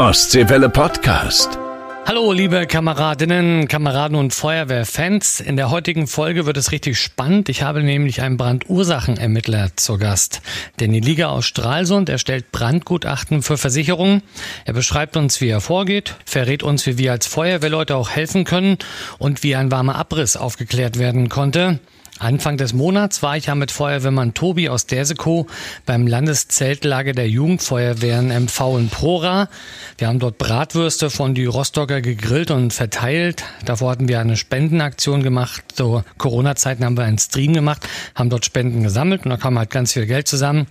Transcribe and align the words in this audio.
Ostseewelle 0.00 0.70
Podcast. 0.70 1.58
Hallo, 2.06 2.32
liebe 2.32 2.66
Kameradinnen, 2.66 3.68
Kameraden 3.68 4.16
und 4.16 4.32
Feuerwehrfans. 4.32 5.40
In 5.40 5.58
der 5.58 5.70
heutigen 5.70 6.06
Folge 6.06 6.46
wird 6.46 6.56
es 6.56 6.72
richtig 6.72 6.98
spannend. 6.98 7.50
Ich 7.50 7.62
habe 7.62 7.82
nämlich 7.82 8.22
einen 8.22 8.38
Brandursachenermittler 8.38 9.76
zur 9.76 9.98
Gast. 9.98 10.40
Denn 10.80 10.90
die 10.92 11.00
Liga 11.00 11.28
aus 11.28 11.44
Stralsund 11.44 12.08
erstellt 12.08 12.50
Brandgutachten 12.50 13.42
für 13.42 13.58
Versicherungen. 13.58 14.22
Er 14.64 14.72
beschreibt 14.72 15.18
uns, 15.18 15.42
wie 15.42 15.50
er 15.50 15.60
vorgeht, 15.60 16.14
verrät 16.24 16.62
uns, 16.62 16.86
wie 16.86 16.96
wir 16.96 17.12
als 17.12 17.26
Feuerwehrleute 17.26 17.94
auch 17.94 18.08
helfen 18.08 18.44
können 18.44 18.78
und 19.18 19.42
wie 19.42 19.54
ein 19.54 19.70
warmer 19.70 19.96
Abriss 19.96 20.34
aufgeklärt 20.38 20.98
werden 20.98 21.28
konnte. 21.28 21.78
Anfang 22.20 22.58
des 22.58 22.74
Monats 22.74 23.22
war 23.22 23.38
ich 23.38 23.46
ja 23.46 23.54
mit 23.54 23.70
Feuerwehrmann 23.70 24.34
Tobi 24.34 24.68
aus 24.68 24.84
Dersekow 24.84 25.46
beim 25.86 26.06
Landeszeltlager 26.06 27.14
der 27.14 27.30
Jugendfeuerwehren 27.30 28.28
MV 28.28 28.78
in 28.78 28.88
Prora. 28.90 29.48
Wir 29.96 30.08
haben 30.08 30.18
dort 30.18 30.36
Bratwürste 30.36 31.08
von 31.08 31.34
die 31.34 31.46
Rostocker 31.46 32.02
gegrillt 32.02 32.50
und 32.50 32.74
verteilt. 32.74 33.44
Davor 33.64 33.92
hatten 33.92 34.06
wir 34.06 34.20
eine 34.20 34.36
Spendenaktion 34.36 35.22
gemacht. 35.22 35.64
Zu 35.72 36.04
Corona-Zeiten 36.18 36.84
haben 36.84 36.98
wir 36.98 37.04
einen 37.04 37.16
Stream 37.16 37.54
gemacht, 37.54 37.88
haben 38.14 38.28
dort 38.28 38.44
Spenden 38.44 38.82
gesammelt 38.82 39.24
und 39.24 39.30
da 39.30 39.38
kam 39.38 39.58
halt 39.58 39.70
ganz 39.70 39.94
viel 39.94 40.04
Geld 40.04 40.28
zusammen. 40.28 40.66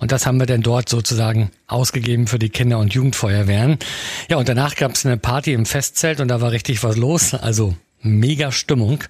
Und 0.00 0.10
das 0.10 0.26
haben 0.26 0.40
wir 0.40 0.46
dann 0.46 0.62
dort 0.62 0.88
sozusagen 0.88 1.52
ausgegeben 1.68 2.26
für 2.26 2.40
die 2.40 2.48
Kinder- 2.48 2.78
und 2.78 2.92
Jugendfeuerwehren. 2.94 3.78
Ja, 4.28 4.38
und 4.38 4.48
danach 4.48 4.74
gab 4.74 4.96
es 4.96 5.06
eine 5.06 5.18
Party 5.18 5.52
im 5.52 5.66
Festzelt 5.66 6.18
und 6.18 6.26
da 6.26 6.40
war 6.40 6.50
richtig 6.50 6.82
was 6.82 6.96
los. 6.96 7.32
Also 7.34 7.76
mega 8.02 8.50
Stimmung. 8.50 9.04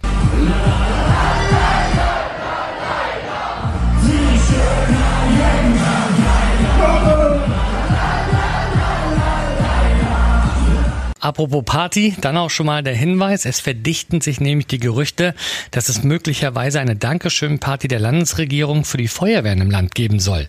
Apropos 11.30 11.62
Party, 11.64 12.16
dann 12.20 12.36
auch 12.36 12.50
schon 12.50 12.66
mal 12.66 12.82
der 12.82 12.96
Hinweis, 12.96 13.44
es 13.44 13.60
verdichten 13.60 14.20
sich 14.20 14.40
nämlich 14.40 14.66
die 14.66 14.80
Gerüchte, 14.80 15.32
dass 15.70 15.88
es 15.88 16.02
möglicherweise 16.02 16.80
eine 16.80 16.96
Dankeschön-Party 16.96 17.86
der 17.86 18.00
Landesregierung 18.00 18.84
für 18.84 18.96
die 18.96 19.06
Feuerwehren 19.06 19.60
im 19.60 19.70
Land 19.70 19.94
geben 19.94 20.18
soll. 20.18 20.48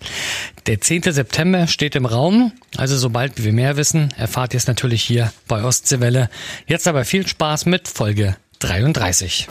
Der 0.65 0.81
10. 0.81 1.03
September 1.03 1.67
steht 1.67 1.95
im 1.95 2.07
Raum, 2.07 2.51
also 2.77 2.97
sobald 2.97 3.43
wir 3.43 3.53
mehr 3.53 3.77
wissen, 3.77 4.11
erfahrt 4.17 4.55
ihr 4.55 4.57
es 4.57 4.65
natürlich 4.65 5.03
hier 5.03 5.31
bei 5.47 5.63
Ostseewelle. 5.63 6.31
Jetzt 6.65 6.87
aber 6.87 7.05
viel 7.05 7.27
Spaß 7.27 7.67
mit 7.67 7.87
Folge 7.87 8.35
33. 8.61 9.47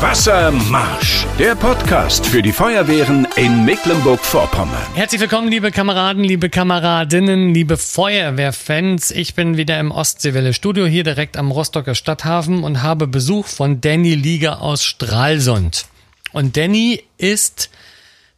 Wassermarsch, 0.00 1.24
der 1.38 1.54
Podcast 1.54 2.26
für 2.26 2.42
die 2.42 2.50
Feuerwehren 2.50 3.28
in 3.36 3.64
Mecklenburg-Vorpommern. 3.64 4.94
Herzlich 4.94 5.20
willkommen, 5.20 5.48
liebe 5.48 5.70
Kameraden, 5.70 6.24
liebe 6.24 6.50
Kameradinnen, 6.50 7.54
liebe 7.54 7.76
Feuerwehrfans. 7.76 9.12
Ich 9.12 9.36
bin 9.36 9.56
wieder 9.56 9.78
im 9.78 9.92
Ostseewelle 9.92 10.52
Studio 10.52 10.84
hier 10.86 11.04
direkt 11.04 11.36
am 11.36 11.52
Rostocker 11.52 11.94
Stadthafen 11.94 12.64
und 12.64 12.82
habe 12.82 13.06
Besuch 13.06 13.46
von 13.46 13.80
Danny 13.80 14.16
Lieger 14.16 14.62
aus 14.62 14.82
Stralsund. 14.84 15.86
Und 16.32 16.56
Danny 16.56 17.04
ist 17.18 17.70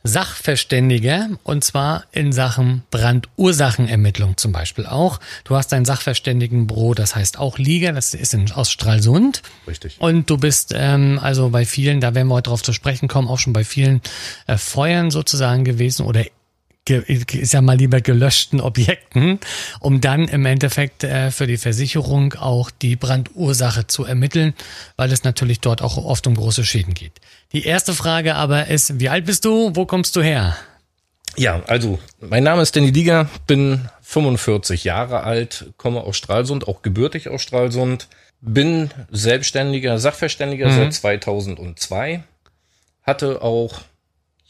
Sachverständiger 0.05 1.29
und 1.43 1.63
zwar 1.65 2.05
in 2.13 2.33
Sachen 2.33 2.83
Brandursachenermittlung 2.91 4.37
zum 4.37 4.53
Beispiel 4.53 4.87
auch. 4.87 5.21
Du 5.45 5.57
hast 5.57 5.73
ein 5.73 5.85
Sachverständigenbüro, 5.85 6.95
das 6.95 7.15
heißt 7.15 7.39
auch 7.39 7.59
Liga, 7.59 7.93
das 7.93 8.15
ist 8.15 8.35
in, 8.35 8.51
aus 8.53 8.71
Stralsund. 8.71 9.43
Richtig. 9.67 9.97
Und 10.01 10.29
du 10.29 10.39
bist 10.39 10.73
ähm, 10.75 11.19
also 11.23 11.51
bei 11.51 11.65
vielen, 11.65 12.01
da 12.01 12.15
werden 12.15 12.29
wir 12.29 12.35
heute 12.35 12.51
drauf 12.51 12.63
zu 12.63 12.73
sprechen 12.73 13.09
kommen, 13.09 13.29
auch 13.29 13.39
schon 13.39 13.53
bei 13.53 13.65
vielen 13.65 14.01
äh, 14.47 14.57
Feuern 14.57 15.11
sozusagen 15.11 15.65
gewesen 15.65 16.07
oder 16.07 16.25
ist 16.89 17.53
ja 17.53 17.63
mal 17.63 17.77
lieber 17.77 18.01
gelöschten 18.01 18.61
Objekten, 18.61 19.39
um 19.79 20.01
dann 20.01 20.27
im 20.27 20.45
Endeffekt 20.47 21.05
äh, 21.05 21.31
für 21.31 21.47
die 21.47 21.57
Versicherung 21.57 22.35
auch 22.35 22.71
die 22.71 22.97
Brandursache 22.97 23.87
zu 23.87 24.05
ermitteln, 24.05 24.55
weil 24.97 25.13
es 25.13 25.23
natürlich 25.23 25.61
dort 25.61 25.81
auch 25.81 25.97
oft 25.97 26.27
um 26.27 26.35
große 26.35 26.65
Schäden 26.65 26.95
geht. 26.95 27.21
Die 27.53 27.65
erste 27.65 27.93
Frage 27.93 28.35
aber 28.35 28.69
ist, 28.69 28.99
wie 28.99 29.11
alt 29.11 29.27
bist 29.27 29.45
du? 29.45 29.75
Wo 29.75 29.85
kommst 29.85 30.17
du 30.17 30.23
her? 30.23 30.57
Ja, 31.37 31.63
also 31.67 31.99
mein 32.21 32.45
Name 32.45 32.63
ist 32.63 32.75
Danny 32.77 32.91
Lieger, 32.91 33.29
bin 33.47 33.89
45 34.03 34.85
Jahre 34.85 35.23
alt, 35.23 35.67
komme 35.77 36.01
aus 36.03 36.17
Stralsund, 36.17 36.69
auch 36.69 36.83
gebürtig 36.83 37.29
aus 37.29 37.43
Stralsund, 37.43 38.09
bin 38.41 38.91
selbstständiger 39.11 39.99
Sachverständiger 39.99 40.69
mhm. 40.69 40.77
seit 40.77 40.95
2002, 40.95 42.25
hatte 43.03 43.43
auch 43.43 43.81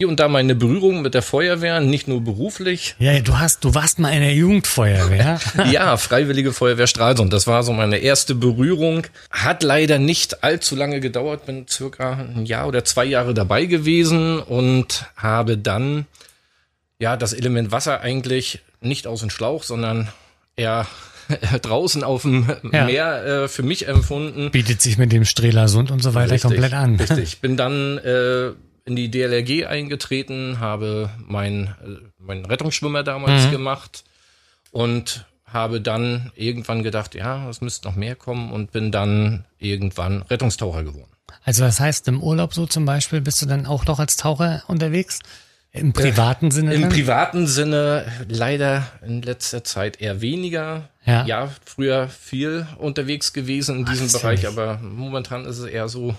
hier 0.02 0.08
und 0.08 0.18
da 0.18 0.26
mal 0.26 0.40
eine 0.40 0.56
Berührung 0.56 1.00
mit 1.00 1.14
der 1.14 1.22
Feuerwehr, 1.22 1.78
nicht 1.78 2.08
nur 2.08 2.22
beruflich. 2.22 2.96
Ja, 2.98 3.20
du 3.20 3.38
hast, 3.38 3.62
du 3.62 3.72
warst 3.76 4.00
mal 4.00 4.10
in 4.10 4.22
der 4.22 4.34
Jugendfeuerwehr. 4.34 5.38
ja, 5.70 5.96
Freiwillige 5.96 6.52
Feuerwehr 6.52 6.88
Stralsund. 6.88 7.32
Das 7.32 7.46
war 7.46 7.62
so 7.62 7.72
meine 7.72 7.98
erste 7.98 8.34
Berührung. 8.34 9.06
Hat 9.30 9.62
leider 9.62 10.00
nicht 10.00 10.42
allzu 10.42 10.74
lange 10.74 10.98
gedauert, 10.98 11.46
bin 11.46 11.68
circa 11.68 12.14
ein 12.14 12.46
Jahr 12.46 12.66
oder 12.66 12.84
zwei 12.84 13.04
Jahre 13.04 13.32
dabei 13.32 13.66
gewesen 13.66 14.40
und 14.40 15.06
habe 15.14 15.56
dann 15.56 16.06
ja 16.98 17.16
das 17.16 17.32
Element 17.32 17.70
Wasser 17.70 18.00
eigentlich 18.00 18.58
nicht 18.80 19.06
aus 19.06 19.20
dem 19.20 19.30
Schlauch, 19.30 19.62
sondern 19.62 20.08
eher 20.56 20.88
draußen 21.62 22.02
auf 22.02 22.22
dem 22.22 22.50
ja. 22.72 22.86
Meer 22.86 23.24
äh, 23.24 23.48
für 23.48 23.62
mich 23.62 23.86
empfunden. 23.86 24.50
Bietet 24.50 24.82
sich 24.82 24.98
mit 24.98 25.12
dem 25.12 25.24
Strelasund 25.24 25.92
und 25.92 26.02
so 26.02 26.12
weiter 26.14 26.32
richtig, 26.32 26.50
komplett 26.50 26.72
an. 26.72 26.96
Richtig. 26.96 27.38
Bin 27.40 27.56
dann 27.56 27.98
äh, 27.98 28.50
in 28.84 28.96
die 28.96 29.10
DLRG 29.10 29.66
eingetreten, 29.66 30.58
habe 30.60 31.10
mein, 31.18 31.74
mein 32.18 32.44
Rettungsschwimmer 32.44 33.02
damals 33.02 33.46
mhm. 33.46 33.50
gemacht 33.50 34.04
und 34.70 35.26
habe 35.46 35.80
dann 35.80 36.32
irgendwann 36.34 36.82
gedacht, 36.82 37.14
ja, 37.14 37.48
es 37.48 37.60
müsste 37.60 37.86
noch 37.86 37.96
mehr 37.96 38.16
kommen 38.16 38.52
und 38.52 38.72
bin 38.72 38.90
dann 38.90 39.44
irgendwann 39.58 40.22
Rettungstaucher 40.22 40.82
geworden. 40.82 41.10
Also 41.44 41.64
das 41.64 41.80
heißt, 41.80 42.08
im 42.08 42.22
Urlaub 42.22 42.54
so 42.54 42.66
zum 42.66 42.84
Beispiel 42.84 43.20
bist 43.20 43.42
du 43.42 43.46
dann 43.46 43.66
auch 43.66 43.86
noch 43.86 43.98
als 43.98 44.16
Taucher 44.16 44.62
unterwegs? 44.66 45.20
Im 45.72 45.92
privaten 45.94 46.50
Sinne? 46.50 46.74
Im 46.74 46.82
dann? 46.82 46.90
privaten 46.90 47.46
Sinne 47.46 48.04
leider 48.28 48.86
in 49.06 49.22
letzter 49.22 49.64
Zeit 49.64 50.00
eher 50.00 50.20
weniger. 50.20 50.90
Ja, 51.06 51.24
ja 51.24 51.50
früher 51.64 52.08
viel 52.08 52.66
unterwegs 52.76 53.32
gewesen 53.32 53.78
in 53.78 53.84
diesem 53.86 54.08
Ach, 54.08 54.20
Bereich, 54.20 54.46
aber 54.46 54.78
momentan 54.78 55.46
ist 55.46 55.58
es 55.58 55.64
eher 55.64 55.88
so, 55.88 56.14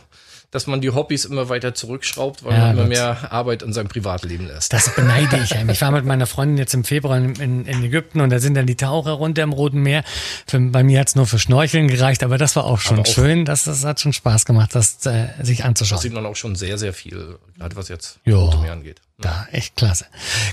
dass 0.53 0.67
man 0.67 0.81
die 0.81 0.91
Hobbys 0.91 1.25
immer 1.25 1.49
weiter 1.49 1.73
zurückschraubt, 1.73 2.43
weil 2.43 2.53
ja, 2.53 2.59
man 2.59 2.77
immer 2.77 2.85
mehr 2.85 3.31
Arbeit 3.31 3.63
in 3.63 3.73
seinem 3.73 3.87
Privatleben 3.87 4.47
lässt. 4.47 4.71
Das 4.71 4.93
beneide 4.95 5.37
ich 5.43 5.55
einem. 5.55 5.69
Ich 5.73 5.81
war 5.81 5.89
mit 5.89 6.05
meiner 6.05 6.27
Freundin 6.27 6.57
jetzt 6.57 6.75
im 6.75 6.83
Februar 6.83 7.17
in, 7.17 7.33
in, 7.35 7.65
in 7.65 7.83
Ägypten 7.83 8.21
und 8.21 8.29
da 8.29 8.37
sind 8.37 8.53
dann 8.53 8.67
die 8.67 8.75
Taucher 8.75 9.13
runter 9.13 9.41
im 9.41 9.51
Roten 9.51 9.81
Meer. 9.81 10.03
Für, 10.45 10.59
bei 10.59 10.83
mir 10.83 10.99
hat's 10.99 11.15
nur 11.15 11.25
für 11.25 11.39
Schnorcheln 11.39 11.87
gereicht, 11.87 12.21
aber 12.23 12.37
das 12.37 12.55
war 12.55 12.65
auch 12.65 12.77
schon 12.77 12.99
auch 12.99 13.05
schön. 13.07 13.45
Das, 13.45 13.63
das 13.63 13.83
hat 13.83 13.99
schon 13.99 14.13
Spaß 14.13 14.45
gemacht, 14.45 14.75
das 14.75 15.03
äh, 15.07 15.29
sich 15.41 15.65
anzuschauen. 15.65 15.97
Da 15.97 16.01
sieht 16.03 16.13
man 16.13 16.25
auch 16.27 16.35
schon 16.35 16.55
sehr, 16.55 16.77
sehr 16.77 16.93
viel, 16.93 17.39
gerade 17.57 17.75
was 17.75 17.89
jetzt 17.89 18.19
Rote 18.27 18.57
Meer 18.59 18.73
angeht. 18.73 19.01
Da, 19.19 19.47
echt 19.51 19.75
klasse. 19.75 20.05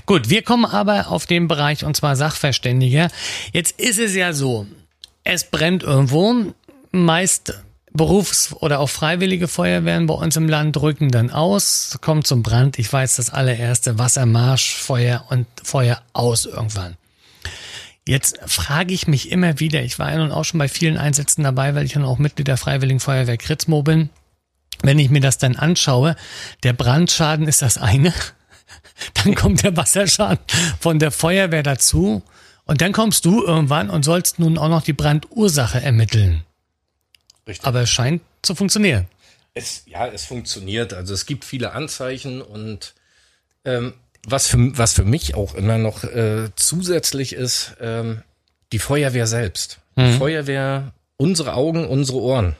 Gut, 0.07 0.29
wir 0.29 0.41
kommen 0.41 0.65
aber 0.65 1.09
auf 1.09 1.27
den 1.27 1.47
Bereich 1.47 1.85
und 1.85 1.95
zwar 1.95 2.15
Sachverständiger. 2.15 3.09
Jetzt 3.53 3.79
ist 3.79 3.99
es 3.99 4.15
ja 4.15 4.33
so, 4.33 4.65
es 5.23 5.43
brennt 5.43 5.83
irgendwo, 5.83 6.53
meist 6.91 7.61
Berufs- 7.93 8.53
oder 8.53 8.79
auch 8.79 8.89
freiwillige 8.89 9.47
Feuerwehren 9.47 10.07
bei 10.07 10.13
uns 10.13 10.37
im 10.37 10.47
Land 10.47 10.77
rücken 10.77 11.11
dann 11.11 11.29
aus, 11.29 11.97
kommt 12.01 12.25
zum 12.25 12.41
Brand. 12.41 12.79
Ich 12.79 12.91
weiß 12.91 13.17
das 13.17 13.29
allererste 13.29 13.99
Wassermarsch, 13.99 14.75
Feuer 14.75 15.25
und 15.29 15.45
Feuer 15.61 16.01
aus 16.13 16.45
irgendwann. 16.45 16.95
Jetzt 18.07 18.39
frage 18.45 18.93
ich 18.93 19.07
mich 19.07 19.31
immer 19.31 19.59
wieder, 19.59 19.83
ich 19.83 19.99
war 19.99 20.11
ja 20.11 20.17
nun 20.17 20.31
auch 20.31 20.45
schon 20.45 20.57
bei 20.57 20.69
vielen 20.69 20.97
Einsätzen 20.97 21.43
dabei, 21.43 21.75
weil 21.75 21.85
ich 21.85 21.93
dann 21.93 22.05
auch 22.05 22.17
Mitglied 22.17 22.47
der 22.47 22.57
Freiwilligen 22.57 22.99
Feuerwehr 22.99 23.37
Kritzmo 23.37 23.83
bin. 23.83 24.09
Wenn 24.81 24.97
ich 24.97 25.09
mir 25.09 25.21
das 25.21 25.37
dann 25.37 25.55
anschaue, 25.55 26.15
der 26.63 26.73
Brandschaden 26.73 27.47
ist 27.47 27.61
das 27.61 27.77
eine, 27.77 28.13
dann 29.23 29.35
kommt 29.35 29.63
der 29.63 29.75
Wasserschaden 29.75 30.39
von 30.79 30.97
der 30.97 31.11
Feuerwehr 31.11 31.61
dazu 31.61 32.23
und 32.65 32.81
dann 32.81 32.93
kommst 32.93 33.25
du 33.25 33.43
irgendwann 33.43 33.89
und 33.89 34.03
sollst 34.03 34.39
nun 34.39 34.57
auch 34.57 34.69
noch 34.69 34.81
die 34.81 34.93
Brandursache 34.93 35.81
ermitteln. 35.81 36.43
Richtig. 37.47 37.67
Aber 37.67 37.81
es 37.81 37.89
scheint 37.89 38.21
zu 38.41 38.55
funktionieren. 38.55 39.07
Es, 39.53 39.83
ja, 39.85 40.07
es 40.07 40.25
funktioniert. 40.25 40.93
Also 40.93 41.13
es 41.13 41.25
gibt 41.25 41.45
viele 41.45 41.73
Anzeichen 41.73 42.41
und 42.41 42.93
ähm, 43.65 43.93
was, 44.25 44.47
für, 44.47 44.77
was 44.77 44.93
für 44.93 45.03
mich 45.03 45.35
auch 45.35 45.55
immer 45.55 45.77
noch 45.77 46.03
äh, 46.03 46.49
zusätzlich 46.55 47.33
ist, 47.33 47.75
ähm, 47.81 48.21
die 48.71 48.79
Feuerwehr 48.79 49.27
selbst. 49.27 49.79
Mhm. 49.95 50.05
Die 50.05 50.17
Feuerwehr, 50.17 50.93
unsere 51.17 51.53
Augen, 51.53 51.87
unsere 51.87 52.19
Ohren. 52.19 52.55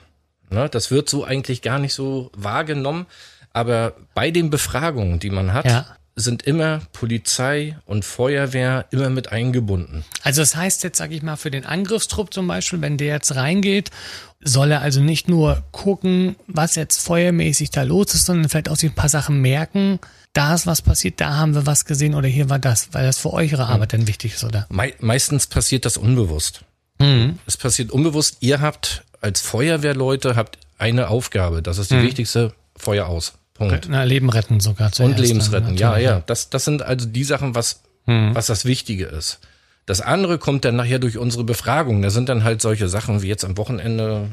Ne, 0.50 0.68
das 0.68 0.92
wird 0.92 1.08
so 1.08 1.24
eigentlich 1.24 1.62
gar 1.62 1.80
nicht 1.80 1.94
so 1.94 2.30
wahrgenommen. 2.34 3.06
Aber 3.54 3.96
bei 4.14 4.32
den 4.32 4.50
Befragungen, 4.50 5.20
die 5.20 5.30
man 5.30 5.54
hat, 5.54 5.66
ja 5.66 5.96
sind 6.22 6.44
immer 6.44 6.82
Polizei 6.94 7.78
und 7.86 8.06
Feuerwehr 8.06 8.86
immer 8.92 9.10
mit 9.10 9.32
eingebunden. 9.32 10.06
Also 10.24 10.42
das 10.42 10.56
heißt 10.56 10.84
jetzt, 10.84 10.98
sage 10.98 11.16
ich 11.16 11.22
mal, 11.22 11.36
für 11.36 11.52
den 11.52 11.66
Angriffstrupp 11.66 12.34
zum 12.34 12.48
Beispiel, 12.48 12.82
wenn 12.82 12.98
der 12.98 13.16
jetzt 13.16 13.36
reingeht, 13.36 13.92
soll 14.40 14.72
er 14.72 14.82
also 14.82 15.02
nicht 15.02 15.28
nur 15.28 15.64
gucken, 15.72 16.36
was 16.48 16.76
jetzt 16.76 17.02
feuermäßig 17.02 17.72
da 17.72 17.84
los 17.84 18.14
ist, 18.14 18.26
sondern 18.26 18.50
vielleicht 18.50 18.70
auch 18.70 18.76
sich 18.76 18.92
ein 18.92 18.96
paar 18.96 19.10
Sachen 19.10 19.42
merken. 19.42 20.00
Da 20.34 20.56
ist 20.56 20.66
was 20.66 20.82
passiert, 20.82 21.20
da 21.20 21.36
haben 21.36 21.54
wir 21.54 21.66
was 21.66 21.86
gesehen 21.86 22.16
oder 22.16 22.28
hier 22.28 22.50
war 22.50 22.60
das, 22.60 22.90
weil 22.94 23.06
das 23.06 23.18
für 23.18 23.34
eure 23.34 23.68
Arbeit 23.68 23.94
dann 23.94 24.08
wichtig 24.08 24.36
ist, 24.36 24.44
oder? 24.44 24.66
Me 24.70 24.94
meistens 25.00 25.48
passiert 25.48 25.86
das 25.86 25.98
unbewusst. 25.98 26.64
Mhm. 27.00 27.40
Es 27.46 27.58
passiert 27.58 27.92
unbewusst. 27.92 28.38
Ihr 28.40 28.62
habt 28.62 29.04
als 29.22 29.42
Feuerwehrleute 29.42 30.36
habt 30.36 30.58
eine 30.78 31.10
Aufgabe. 31.10 31.62
Das 31.62 31.78
ist 31.78 31.92
die 31.92 31.96
mhm. 31.96 32.04
wichtigste. 32.04 32.54
Feuer 32.76 33.08
aus. 33.08 33.34
Punkt. 33.54 33.88
Na, 33.90 34.04
Leben 34.04 34.30
retten 34.30 34.60
sogar. 34.60 34.92
Und 35.00 35.20
Lebensretten. 35.20 35.78
Ja, 35.78 35.98
ja. 35.98 36.22
Das, 36.26 36.50
das 36.50 36.66
sind 36.66 36.82
also 36.82 37.08
die 37.08 37.24
Sachen, 37.24 37.56
was, 37.56 37.84
mhm. 38.06 38.34
was 38.34 38.48
das 38.48 38.66
Wichtige 38.66 39.06
ist. 39.06 39.40
Das 39.86 40.02
andere 40.02 40.38
kommt 40.38 40.66
dann 40.66 40.76
nachher 40.76 41.00
durch 41.00 41.18
unsere 41.18 41.44
Befragung. 41.44 42.02
Da 42.02 42.10
sind 42.10 42.30
dann 42.30 42.44
halt 42.44 42.62
solche 42.62 42.88
Sachen 42.88 43.22
wie 43.22 43.28
jetzt 43.28 43.44
am 43.44 43.58
Wochenende, 43.58 44.30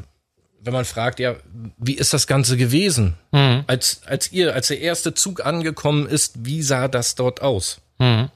wenn 0.61 0.73
man 0.73 0.85
fragt, 0.85 1.19
ja, 1.19 1.35
wie 1.77 1.95
ist 1.95 2.13
das 2.13 2.27
Ganze 2.27 2.55
gewesen? 2.55 3.15
Mhm. 3.31 3.63
Als, 3.67 4.01
als 4.05 4.31
ihr, 4.31 4.53
als 4.53 4.67
der 4.67 4.79
erste 4.79 5.13
Zug 5.13 5.45
angekommen 5.45 6.07
ist, 6.07 6.45
wie 6.45 6.61
sah 6.61 6.87
das 6.87 7.15
dort 7.15 7.41
aus? 7.41 7.81
Mhm. 7.97 8.29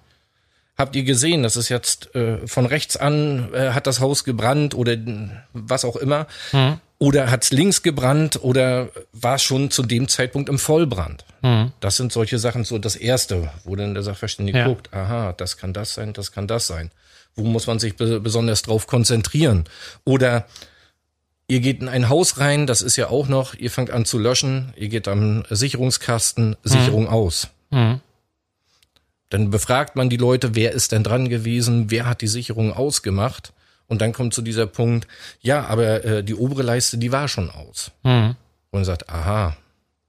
Habt 0.76 0.96
ihr 0.96 1.04
gesehen, 1.04 1.44
das 1.44 1.56
ist 1.56 1.70
jetzt 1.70 2.16
äh, 2.16 2.48
von 2.48 2.66
rechts 2.66 2.98
an, 2.98 3.54
äh, 3.54 3.72
hat 3.72 3.86
das 3.86 4.00
Haus 4.00 4.24
gebrannt 4.24 4.74
oder 4.74 4.98
was 5.54 5.86
auch 5.86 5.96
immer? 5.96 6.26
Mhm. 7.04 7.08
Oder 7.08 7.32
hat's 7.32 7.52
links 7.52 7.84
gebrannt 7.84 8.40
oder 8.42 8.90
war 9.12 9.38
schon 9.40 9.72
zu 9.72 9.84
dem 9.84 10.08
Zeitpunkt 10.08 10.50
im 10.50 10.60
Vollbrand? 10.60 11.26
Mhm. 11.42 11.72
Das 11.80 11.98
sind 11.98 12.12
solche 12.12 12.40
Sachen, 12.40 12.64
so 12.64 12.78
das 12.80 12.96
Erste, 12.96 13.52
wo 13.64 13.76
dann 13.76 13.94
der 13.94 14.04
Sachverständige 14.04 14.60
ja. 14.60 14.68
guckt, 14.68 14.94
aha, 14.94 15.34
das 15.34 15.58
kann 15.58 15.74
das 15.74 15.94
sein, 15.94 16.14
das 16.14 16.32
kann 16.32 16.48
das 16.48 16.68
sein. 16.68 16.92
Wo 17.36 17.44
muss 17.44 17.68
man 17.68 17.80
sich 17.80 17.96
besonders 17.96 18.62
drauf 18.62 18.88
konzentrieren? 18.88 19.66
Oder 20.06 20.46
ihr 21.48 21.60
geht 21.60 21.82
in 21.82 21.90
ein 21.90 22.10
Haus 22.10 22.40
rein, 22.40 22.68
das 22.68 22.82
ist 22.82 22.96
ja 22.96 23.10
auch 23.10 23.28
noch, 23.28 23.56
ihr 23.56 23.72
fangt 23.72 23.92
an 23.92 24.06
zu 24.06 24.20
löschen, 24.20 24.74
ihr 24.76 24.90
geht 24.90 25.08
am 25.08 25.44
Sicherungskasten, 25.50 26.56
Sicherung 26.64 27.04
mhm. 27.04 27.10
aus. 27.10 27.48
Mhm. 27.72 28.02
Dann 29.30 29.50
befragt 29.50 29.96
man 29.96 30.10
die 30.10 30.18
Leute, 30.18 30.54
wer 30.54 30.74
ist 30.74 30.92
denn 30.92 31.04
dran 31.04 31.28
gewesen, 31.28 31.90
wer 31.90 32.06
hat 32.06 32.22
die 32.22 32.28
Sicherung 32.28 32.72
ausgemacht? 32.72 33.53
Und 33.88 34.02
dann 34.02 34.14
kommt 34.14 34.34
zu 34.34 34.42
dieser 34.42 34.66
Punkt, 34.66 35.08
ja, 35.42 35.66
aber 35.66 36.04
äh, 36.04 36.24
die 36.24 36.36
obere 36.36 36.64
Leiste, 36.64 36.98
die 36.98 37.12
war 37.12 37.28
schon 37.28 37.50
aus. 37.50 37.92
Mhm. 38.04 38.36
Und 38.72 38.86
sagt, 38.86 39.10
aha, 39.10 39.56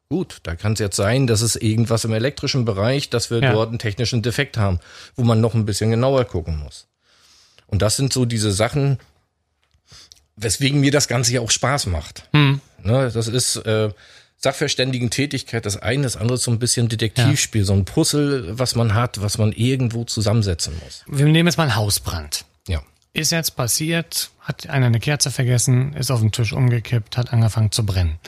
gut, 0.08 0.38
da 0.44 0.54
kann 0.54 0.74
es 0.74 0.78
jetzt 0.78 0.96
sein, 0.96 1.26
dass 1.26 1.40
es 1.40 1.56
irgendwas 1.56 2.04
im 2.04 2.12
elektrischen 2.12 2.64
Bereich, 2.64 3.10
dass 3.10 3.30
wir 3.30 3.40
ja. 3.40 3.52
dort 3.52 3.68
einen 3.68 3.78
technischen 3.78 4.22
Defekt 4.22 4.56
haben, 4.56 4.80
wo 5.16 5.24
man 5.24 5.40
noch 5.40 5.54
ein 5.54 5.66
bisschen 5.66 5.90
genauer 5.90 6.24
gucken 6.24 6.58
muss. 6.58 6.86
Und 7.66 7.82
das 7.82 7.96
sind 7.96 8.12
so 8.12 8.24
diese 8.24 8.52
Sachen, 8.52 8.98
weswegen 10.36 10.80
mir 10.80 10.90
das 10.90 11.08
Ganze 11.08 11.32
ja 11.32 11.40
auch 11.40 11.50
Spaß 11.50 11.86
macht. 11.86 12.28
Mhm. 12.32 12.60
Ne, 12.82 13.10
das 13.12 13.28
ist 13.28 13.56
äh, 13.56 13.90
Sachverständigen-Tätigkeit, 14.36 15.64
das 15.64 15.80
eine, 15.80 16.02
das 16.02 16.16
andere 16.16 16.38
so 16.38 16.50
ein 16.50 16.58
bisschen 16.58 16.88
Detektivspiel, 16.88 17.62
ja. 17.62 17.66
so 17.66 17.72
ein 17.72 17.84
Puzzle, 17.84 18.58
was 18.58 18.74
man 18.74 18.94
hat, 18.94 19.22
was 19.22 19.38
man 19.38 19.52
irgendwo 19.52 20.04
zusammensetzen 20.04 20.74
muss. 20.84 21.02
Wir 21.06 21.24
nehmen 21.24 21.48
jetzt 21.48 21.56
mal 21.56 21.64
einen 21.64 21.76
Hausbrand. 21.76 22.44
Ja. 22.68 22.82
Ist 23.14 23.30
jetzt 23.30 23.52
passiert, 23.54 24.30
hat 24.40 24.68
einer 24.68 24.86
eine 24.86 24.98
Kerze 24.98 25.30
vergessen, 25.30 25.92
ist 25.94 26.10
auf 26.10 26.18
den 26.20 26.32
Tisch 26.32 26.52
umgekippt, 26.52 27.16
hat 27.16 27.32
angefangen 27.32 27.70
zu 27.70 27.86
brennen. 27.86 28.18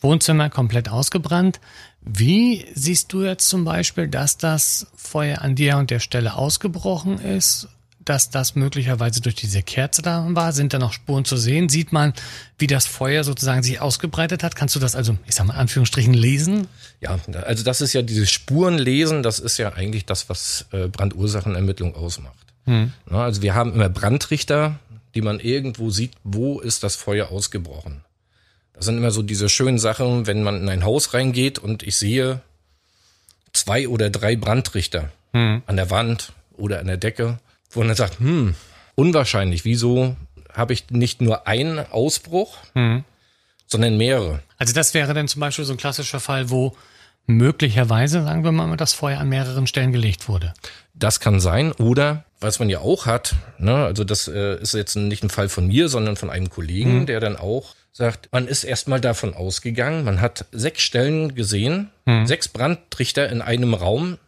Wohnzimmer 0.00 0.48
komplett 0.48 0.88
ausgebrannt. 0.88 1.60
Wie 2.00 2.64
siehst 2.74 3.12
du 3.12 3.22
jetzt 3.24 3.46
zum 3.46 3.64
Beispiel, 3.64 4.08
dass 4.08 4.38
das 4.38 4.86
Feuer 4.96 5.42
an 5.42 5.54
der 5.54 5.76
und 5.76 5.90
der 5.90 6.00
Stelle 6.00 6.34
ausgebrochen 6.34 7.18
ist? 7.18 7.68
dass 8.04 8.30
das 8.30 8.56
möglicherweise 8.56 9.20
durch 9.20 9.36
diese 9.36 9.62
Kerze 9.62 10.02
da 10.02 10.26
war? 10.30 10.52
Sind 10.52 10.74
da 10.74 10.80
noch 10.80 10.92
Spuren 10.92 11.24
zu 11.24 11.36
sehen? 11.36 11.68
Sieht 11.68 11.92
man, 11.92 12.14
wie 12.58 12.66
das 12.66 12.84
Feuer 12.84 13.22
sozusagen 13.22 13.62
sich 13.62 13.80
ausgebreitet 13.80 14.42
hat? 14.42 14.56
Kannst 14.56 14.74
du 14.74 14.80
das 14.80 14.96
also, 14.96 15.16
ich 15.24 15.36
sag 15.36 15.46
mal, 15.46 15.54
Anführungsstrichen 15.54 16.12
lesen? 16.12 16.66
Ja, 17.00 17.16
also 17.44 17.62
das 17.62 17.80
ist 17.80 17.92
ja 17.92 18.02
dieses 18.02 18.28
Spurenlesen, 18.28 19.22
das 19.22 19.38
ist 19.38 19.56
ja 19.58 19.74
eigentlich 19.74 20.04
das, 20.04 20.28
was 20.28 20.66
äh, 20.72 20.88
Brandursachenermittlung 20.88 21.94
ausmacht. 21.94 22.51
Hm. 22.64 22.92
also 23.10 23.42
wir 23.42 23.54
haben 23.54 23.74
immer 23.74 23.88
Brandrichter, 23.88 24.78
die 25.14 25.22
man 25.22 25.40
irgendwo 25.40 25.90
sieht, 25.90 26.12
wo 26.22 26.60
ist 26.60 26.82
das 26.82 26.96
Feuer 26.96 27.30
ausgebrochen. 27.30 28.04
Das 28.72 28.86
sind 28.86 28.96
immer 28.96 29.10
so 29.10 29.22
diese 29.22 29.48
schönen 29.48 29.78
Sachen, 29.78 30.26
wenn 30.26 30.42
man 30.42 30.60
in 30.60 30.68
ein 30.68 30.84
Haus 30.84 31.12
reingeht 31.12 31.58
und 31.58 31.82
ich 31.82 31.96
sehe 31.96 32.40
zwei 33.52 33.88
oder 33.88 34.10
drei 34.10 34.36
Brandrichter 34.36 35.10
hm. 35.32 35.62
an 35.66 35.76
der 35.76 35.90
Wand 35.90 36.32
oder 36.56 36.80
an 36.80 36.86
der 36.86 36.96
Decke 36.96 37.38
wo 37.72 37.80
man 37.80 37.88
dann 37.88 37.96
sagt, 37.96 38.20
hm, 38.20 38.54
unwahrscheinlich, 38.94 39.64
wieso 39.64 40.16
habe 40.52 40.72
ich 40.72 40.90
nicht 40.90 41.20
nur 41.20 41.46
einen 41.46 41.78
Ausbruch, 41.78 42.58
hm. 42.74 43.04
sondern 43.66 43.96
mehrere. 43.96 44.40
Also 44.58 44.74
das 44.74 44.94
wäre 44.94 45.14
dann 45.14 45.28
zum 45.28 45.40
Beispiel 45.40 45.64
so 45.64 45.72
ein 45.72 45.78
klassischer 45.78 46.20
Fall, 46.20 46.50
wo 46.50 46.76
möglicherweise, 47.26 48.22
sagen 48.22 48.44
wir 48.44 48.52
mal, 48.52 48.76
das 48.76 48.92
Feuer 48.92 49.20
an 49.20 49.28
mehreren 49.28 49.66
Stellen 49.66 49.92
gelegt 49.92 50.28
wurde. 50.28 50.54
Das 50.94 51.20
kann 51.20 51.40
sein. 51.40 51.72
Oder 51.72 52.24
was 52.40 52.58
man 52.58 52.68
ja 52.68 52.80
auch 52.80 53.06
hat, 53.06 53.34
ne, 53.58 53.74
also 53.74 54.04
das 54.04 54.28
äh, 54.28 54.60
ist 54.60 54.74
jetzt 54.74 54.96
nicht 54.96 55.22
ein 55.22 55.30
Fall 55.30 55.48
von 55.48 55.66
mir, 55.68 55.88
sondern 55.88 56.16
von 56.16 56.30
einem 56.30 56.50
Kollegen, 56.50 57.00
mhm. 57.00 57.06
der 57.06 57.20
dann 57.20 57.36
auch 57.36 57.74
sagt, 57.92 58.28
man 58.32 58.48
ist 58.48 58.64
erstmal 58.64 59.00
davon 59.00 59.34
ausgegangen, 59.34 60.04
man 60.04 60.20
hat 60.20 60.46
sechs 60.50 60.82
Stellen 60.82 61.34
gesehen, 61.34 61.90
mhm. 62.06 62.26
sechs 62.26 62.48
Brandtrichter 62.48 63.28
in 63.28 63.42
einem 63.42 63.74
Raum, 63.74 64.18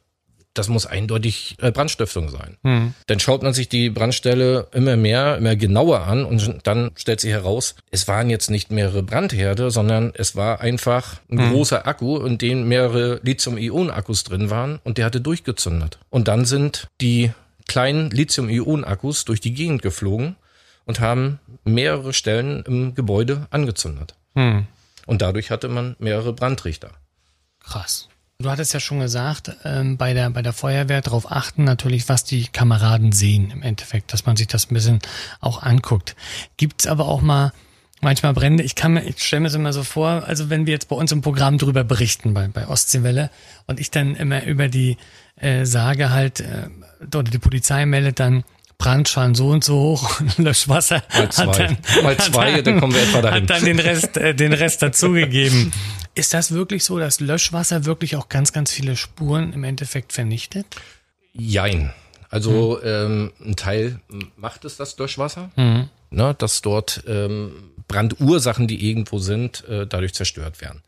das 0.54 0.68
muss 0.68 0.86
eindeutig 0.86 1.56
äh, 1.60 1.72
Brandstiftung 1.72 2.30
sein. 2.30 2.56
Mhm. 2.62 2.94
Dann 3.06 3.20
schaut 3.20 3.42
man 3.42 3.52
sich 3.52 3.68
die 3.68 3.90
Brandstelle 3.90 4.68
immer 4.72 4.96
mehr, 4.96 5.36
immer 5.36 5.56
genauer 5.56 6.06
an 6.06 6.24
und 6.24 6.60
dann 6.62 6.92
stellt 6.94 7.20
sich 7.20 7.32
heraus, 7.32 7.74
es 7.90 8.08
waren 8.08 8.30
jetzt 8.30 8.50
nicht 8.50 8.70
mehrere 8.70 9.02
Brandherde, 9.02 9.70
sondern 9.70 10.12
es 10.14 10.36
war 10.36 10.60
einfach 10.60 11.20
ein 11.30 11.48
mhm. 11.48 11.52
großer 11.52 11.86
Akku, 11.86 12.18
in 12.24 12.38
dem 12.38 12.68
mehrere 12.68 13.20
Lithium-Ionen-Akkus 13.22 14.24
drin 14.24 14.48
waren 14.48 14.78
und 14.84 14.96
der 14.96 15.06
hatte 15.06 15.20
durchgezündet. 15.20 15.98
Und 16.08 16.28
dann 16.28 16.44
sind 16.44 16.86
die 17.00 17.32
kleinen 17.66 18.10
Lithium-Ionen-Akkus 18.10 19.24
durch 19.24 19.40
die 19.40 19.54
Gegend 19.54 19.82
geflogen 19.82 20.36
und 20.84 21.00
haben 21.00 21.40
mehrere 21.64 22.12
Stellen 22.12 22.62
im 22.66 22.94
Gebäude 22.94 23.46
angezündet. 23.50 24.14
Mhm. 24.34 24.66
Und 25.06 25.20
dadurch 25.20 25.50
hatte 25.50 25.68
man 25.68 25.96
mehrere 25.98 26.32
Brandrichter. 26.32 26.92
Krass. 27.60 28.08
Du 28.40 28.50
hattest 28.50 28.74
ja 28.74 28.80
schon 28.80 28.98
gesagt, 28.98 29.52
ähm, 29.64 29.96
bei, 29.96 30.12
der, 30.12 30.28
bei 30.30 30.42
der 30.42 30.52
Feuerwehr 30.52 31.00
darauf 31.00 31.30
achten 31.30 31.62
natürlich, 31.62 32.08
was 32.08 32.24
die 32.24 32.48
Kameraden 32.48 33.12
sehen 33.12 33.52
im 33.52 33.62
Endeffekt, 33.62 34.12
dass 34.12 34.26
man 34.26 34.36
sich 34.36 34.48
das 34.48 34.70
ein 34.70 34.74
bisschen 34.74 34.98
auch 35.40 35.62
anguckt. 35.62 36.16
Gibt's 36.56 36.88
aber 36.88 37.06
auch 37.06 37.20
mal 37.20 37.52
manchmal 38.00 38.34
Brände. 38.34 38.64
Ich 38.64 38.74
kann 38.74 38.94
mir, 38.94 39.04
ich 39.04 39.22
stelle 39.22 39.40
mir 39.40 39.48
das 39.48 39.54
immer 39.54 39.72
so 39.72 39.84
vor, 39.84 40.24
also 40.26 40.50
wenn 40.50 40.66
wir 40.66 40.72
jetzt 40.72 40.88
bei 40.88 40.96
uns 40.96 41.12
im 41.12 41.22
Programm 41.22 41.58
drüber 41.58 41.84
berichten, 41.84 42.34
bei, 42.34 42.48
bei 42.48 42.66
Ostseewelle, 42.66 43.30
und 43.66 43.78
ich 43.78 43.92
dann 43.92 44.16
immer 44.16 44.44
über 44.44 44.68
die 44.68 44.96
äh, 45.36 45.64
sage 45.64 46.10
halt, 46.10 46.40
äh, 46.40 46.68
oder 47.06 47.22
die 47.22 47.38
Polizei 47.38 47.86
meldet 47.86 48.18
dann, 48.18 48.42
Brandschaden 48.78 49.34
so 49.34 49.48
und 49.48 49.64
so 49.64 49.74
hoch 49.74 50.20
und 50.20 50.38
Löschwasser 50.44 51.02
mal 51.12 51.30
zwei, 51.30 51.46
hat 51.46 51.58
dann, 51.58 51.78
mal 52.02 52.16
zwei 52.18 52.52
dann, 52.52 52.64
dann 52.64 52.80
kommen 52.80 52.94
wir 52.94 53.02
etwa 53.02 53.22
dahin. 53.22 53.42
Hat 53.42 53.50
dann 53.50 53.64
den 53.64 53.78
Rest, 53.78 54.16
äh, 54.16 54.34
den 54.34 54.52
Rest 54.52 54.82
dazugegeben. 54.82 55.72
Ist 56.14 56.32
das 56.32 56.52
wirklich 56.52 56.84
so, 56.84 56.98
dass 56.98 57.18
Löschwasser 57.20 57.86
wirklich 57.86 58.14
auch 58.16 58.28
ganz, 58.28 58.52
ganz 58.52 58.70
viele 58.70 58.96
Spuren 58.96 59.52
im 59.52 59.64
Endeffekt 59.64 60.12
vernichtet? 60.12 60.66
Jein. 61.32 61.92
Also 62.30 62.80
hm. 62.80 62.88
ähm, 62.88 63.32
ein 63.44 63.56
Teil 63.56 64.00
macht 64.36 64.64
es 64.64 64.76
das 64.76 64.96
Löschwasser, 64.98 65.50
hm. 65.54 65.88
ne, 66.10 66.34
dass 66.38 66.62
dort 66.62 67.04
ähm, 67.06 67.70
Brandursachen, 67.88 68.66
die 68.66 68.88
irgendwo 68.88 69.18
sind, 69.18 69.64
äh, 69.68 69.86
dadurch 69.86 70.14
zerstört 70.14 70.60
werden. 70.60 70.82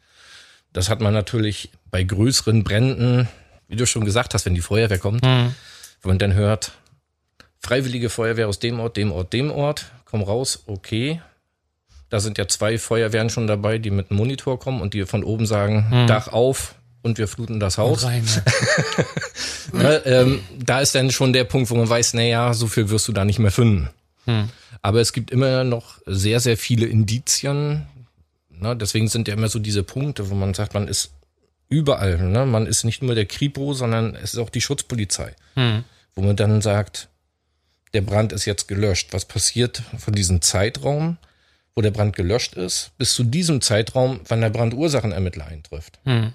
Das 0.73 0.89
hat 0.89 1.01
man 1.01 1.15
natürlich 1.15 1.71
bei 1.91 2.03
größeren 2.03 2.65
Bränden, 2.65 3.29
wie 3.69 3.77
du 3.77 3.87
schon 3.87 4.05
gesagt 4.05 4.35
hast, 4.35 4.47
wenn 4.47 4.55
die 4.55 4.61
Feuerwehr 4.61 4.99
kommt, 4.99 5.25
hm. 5.25 5.55
wenn 6.03 6.09
man 6.09 6.19
dann 6.19 6.35
hört, 6.35 6.73
Freiwillige 7.67 8.11
Feuerwehr 8.11 8.47
aus 8.47 8.61
dem 8.61 8.79
Ort, 8.79 8.97
dem 8.97 9.11
Ort, 9.11 9.33
dem 9.33 9.51
Ort, 9.51 9.87
komm 10.05 10.23
raus, 10.23 10.63
okay, 10.67 11.21
da 12.11 12.21
sind 12.21 12.39
ja 12.39 12.47
zwei 12.47 12.79
Feuerwehren 12.79 13.29
schon 13.29 13.49
dabei, 13.49 13.79
die 13.79 13.91
mit 13.91 14.09
einem 14.09 14.19
Monitor 14.19 14.61
kommen 14.61 14.81
und 14.81 14.95
die 14.95 15.05
von 15.05 15.25
oben 15.25 15.47
sagen, 15.47 15.91
hm. 15.91 16.07
Dach 16.07 16.29
auf 16.29 16.77
und 17.03 17.19
wir 17.19 17.27
fluten 17.27 17.59
das 17.59 17.77
Haus. 17.77 18.05
Rein, 18.05 18.25
ja, 19.73 19.99
ähm, 20.07 20.45
da 20.57 20.79
ist 20.79 20.95
dann 20.95 21.11
schon 21.11 21.33
der 21.33 21.43
Punkt, 21.43 21.69
wo 21.71 21.75
man 21.75 21.89
weiß, 21.89 22.15
naja, 22.15 22.55
so 22.55 22.69
viel 22.69 22.89
wirst 22.89 23.09
du 23.09 23.13
da 23.13 23.25
nicht 23.25 23.41
mehr 23.41 23.51
finden. 23.51 23.91
Hm. 24.27 24.49
Aber 24.81 25.01
es 25.01 25.13
gibt 25.13 25.33
immer 25.33 25.65
noch 25.65 25.99
sehr, 26.07 26.39
sehr 26.39 26.57
viele 26.57 26.87
Indizien. 26.87 27.89
Ne? 28.51 28.77
Deswegen 28.77 29.09
sind 29.09 29.27
ja 29.27 29.35
immer 29.35 29.49
so 29.49 29.59
diese 29.59 29.83
Punkte, 29.83 30.31
wo 30.31 30.37
man 30.37 30.55
sagt, 30.55 30.73
man 30.73 30.87
ist 30.87 31.11
überall. 31.69 32.19
Ne? 32.19 32.47
Man 32.47 32.67
ist 32.67 32.85
nicht 32.85 33.03
nur 33.03 33.17
der 33.17 33.27
Kripo, 33.27 33.75
sondern 33.75 34.15
es 34.15 34.35
ist 34.35 34.39
auch 34.39 34.51
die 34.51 34.61
Schutzpolizei. 34.61 35.35
Hm. 35.55 35.83
Wo 36.15 36.23
man 36.23 36.37
dann 36.37 36.61
sagt, 36.63 37.09
der 37.97 38.03
Brand 38.03 38.33
ist 38.33 38.45
jetzt 38.45 38.69
gelöscht. 38.69 39.09
Was 39.11 39.25
passiert 39.25 39.83
von 39.99 40.15
diesem 40.15 40.41
Zeitraum? 40.41 41.19
wo 41.77 41.83
der 41.83 41.91
Brand 41.91 42.17
gelöscht 42.17 42.55
ist, 42.55 42.91
bis 42.97 43.15
zu 43.15 43.23
diesem 43.23 43.61
Zeitraum, 43.61 44.21
wann 44.27 44.41
der 44.41 44.49
Brandursachenermittler 44.49 45.47
eintrifft. 45.47 45.99
Hm. 46.05 46.33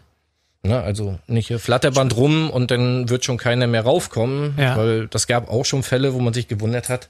Ne, 0.64 0.80
also 0.80 1.18
nicht 1.26 1.48
hier 1.48 1.58
Flatterband 1.58 2.16
rum 2.16 2.52
und 2.52 2.70
dann 2.70 3.10
wird 3.10 3.26
schon 3.26 3.38
keiner 3.38 3.66
mehr 3.66 3.82
raufkommen, 3.82 4.54
ja. 4.60 4.78
weil 4.78 5.08
das 5.08 5.26
gab 5.26 5.50
auch 5.50 5.66
schon 5.66 5.82
Fälle, 5.82 6.14
wo 6.14 6.20
man 6.20 6.36
sich 6.36 6.48
gewundert 6.48 6.88
hat, 6.90 7.10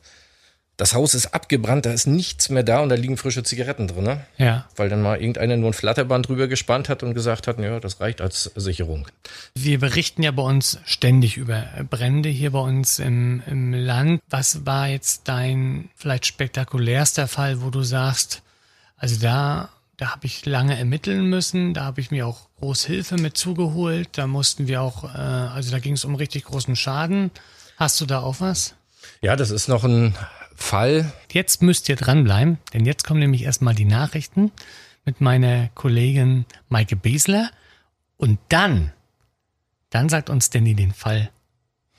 das 0.82 0.96
Haus 0.96 1.14
ist 1.14 1.36
abgebrannt, 1.36 1.86
da 1.86 1.92
ist 1.92 2.08
nichts 2.08 2.50
mehr 2.50 2.64
da 2.64 2.80
und 2.80 2.90
da 2.90 2.96
liegen 2.96 3.16
frische 3.16 3.44
Zigaretten 3.44 3.88
drin. 3.88 4.04
Ne? 4.04 4.26
Ja. 4.40 4.66
Weil 4.76 4.90
dann 4.90 5.04
mal 5.04 5.20
irgendeiner 5.20 5.56
nur 5.56 5.70
ein 5.70 5.74
Flatterband 5.74 6.28
drüber 6.28 6.48
gespannt 6.48 6.90
hat 6.90 7.04
und 7.04 7.14
gesagt 7.14 7.48
hat, 7.48 7.60
ja, 7.60 7.80
das 7.80 8.02
reicht 8.02 8.20
als 8.20 8.50
Sicherung. 8.56 9.08
Wir 9.54 9.80
berichten 9.80 10.24
ja 10.24 10.32
bei 10.32 10.42
uns 10.42 10.80
ständig 10.86 11.38
über 11.38 11.66
Brände 11.88 12.30
hier 12.30 12.50
bei 12.50 12.62
uns 12.62 12.98
im, 12.98 13.44
im 13.46 13.76
Land. 13.76 14.24
Was 14.28 14.66
war 14.66 14.88
jetzt 14.88 15.28
dein 15.28 15.92
vielleicht 15.96 16.26
spektakulärster 16.26 17.28
Fall, 17.28 17.62
wo 17.62 17.70
du 17.70 17.84
sagst, 17.84 18.42
also 18.98 19.22
da, 19.22 19.70
da 19.98 20.14
habe 20.14 20.26
ich 20.26 20.48
lange 20.48 20.76
ermitteln 20.76 21.30
müssen, 21.30 21.76
da 21.76 21.84
habe 21.84 22.02
ich 22.02 22.10
mir 22.10 22.26
auch 22.26 22.48
groß 22.60 22.86
Hilfe 22.86 23.18
mit 23.18 23.38
zugeholt, 23.38 24.10
da 24.14 24.26
mussten 24.26 24.68
wir 24.68 24.82
auch, 24.82 25.04
äh, 25.04 25.18
also 25.20 25.70
da 25.70 25.78
ging 25.78 25.94
es 25.94 26.06
um 26.06 26.16
richtig 26.16 26.46
großen 26.46 26.76
Schaden. 26.76 27.30
Hast 27.78 28.02
du 28.02 28.08
da 28.08 28.22
auch 28.22 28.38
was? 28.40 28.74
Ja, 29.22 29.36
das 29.36 29.52
ist 29.52 29.68
noch 29.68 29.84
ein 29.84 30.16
Fall. 30.62 31.12
Jetzt 31.32 31.62
müsst 31.62 31.90
ihr 31.90 31.96
dranbleiben, 31.96 32.60
denn 32.74 32.86
jetzt 32.86 33.04
kommen 33.04 33.20
nämlich 33.20 33.44
erstmal 33.44 33.76
die 33.76 33.86
Nachrichten 33.86 34.52
mit 35.06 35.20
meiner 35.20 35.70
Kollegin 35.76 36.46
Maike 36.70 36.96
Besler. 36.96 37.52
Und 38.18 38.40
dann, 38.50 38.94
dann 39.90 40.10
sagt 40.10 40.30
uns 40.30 40.50
Danny 40.50 40.76
den 40.76 40.94
Fall 40.94 41.30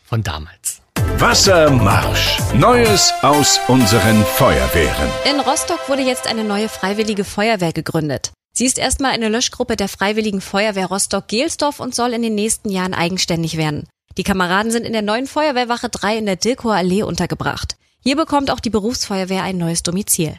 von 0.05 0.23
damals. 0.23 0.81
Wassermarsch. 1.19 2.39
Neues 2.55 3.13
aus 3.23 3.61
unseren 3.69 4.25
Feuerwehren. 4.25 5.09
In 5.31 5.41
Rostock 5.41 5.89
wurde 5.89 6.03
jetzt 6.03 6.27
eine 6.27 6.45
neue 6.45 6.69
freiwillige 6.69 7.25
Feuerwehr 7.25 7.73
gegründet. 7.73 8.33
Sie 8.55 8.67
ist 8.67 8.79
erstmal 8.79 9.13
eine 9.13 9.29
Löschgruppe 9.29 9.77
der 9.77 9.89
Freiwilligen 9.89 10.41
Feuerwehr 10.41 10.87
Rostock-Gelsdorf 10.87 11.81
und 11.81 11.95
soll 11.95 12.13
in 12.13 12.23
den 12.23 12.35
nächsten 12.35 12.71
Jahren 12.71 12.93
eigenständig 12.93 13.57
werden. 13.57 13.89
Die 14.19 14.25
Kameraden 14.25 14.71
sind 14.71 14.85
in 14.85 14.93
der 14.93 15.03
neuen 15.03 15.27
Feuerwehrwache 15.27 15.89
3 15.89 16.19
in 16.19 16.27
der 16.27 16.37
Dilkower 16.37 16.75
Allee 16.75 17.03
untergebracht. 17.03 17.77
Hier 18.03 18.17
bekommt 18.17 18.51
auch 18.51 18.61
die 18.61 18.71
Berufsfeuerwehr 18.71 19.43
ein 19.43 19.59
neues 19.59 19.83
Domizil. 19.83 20.35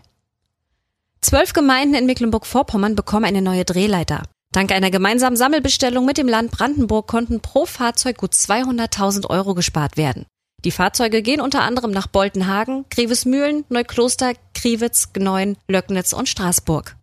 Zwölf 1.21 1.53
Gemeinden 1.53 1.95
in 1.95 2.05
Mecklenburg-Vorpommern 2.05 2.95
bekommen 2.95 3.25
eine 3.25 3.41
neue 3.41 3.63
Drehleiter. 3.63 4.23
Dank 4.51 4.71
einer 4.71 4.91
gemeinsamen 4.91 5.37
Sammelbestellung 5.37 6.05
mit 6.05 6.17
dem 6.17 6.27
Land 6.27 6.51
Brandenburg 6.51 7.07
konnten 7.07 7.39
pro 7.39 7.65
Fahrzeug 7.65 8.17
gut 8.17 8.33
200.000 8.33 9.29
Euro 9.29 9.55
gespart 9.55 9.95
werden. 9.95 10.25
Die 10.65 10.71
Fahrzeuge 10.71 11.21
gehen 11.21 11.41
unter 11.41 11.61
anderem 11.61 11.91
nach 11.91 12.07
Boltenhagen, 12.07 12.85
Grevesmühlen, 12.89 13.65
Neukloster, 13.69 14.33
Kriwitz, 14.53 15.13
Gneuen, 15.13 15.57
Löcknitz 15.67 16.13
und 16.13 16.29
Straßburg. 16.29 16.97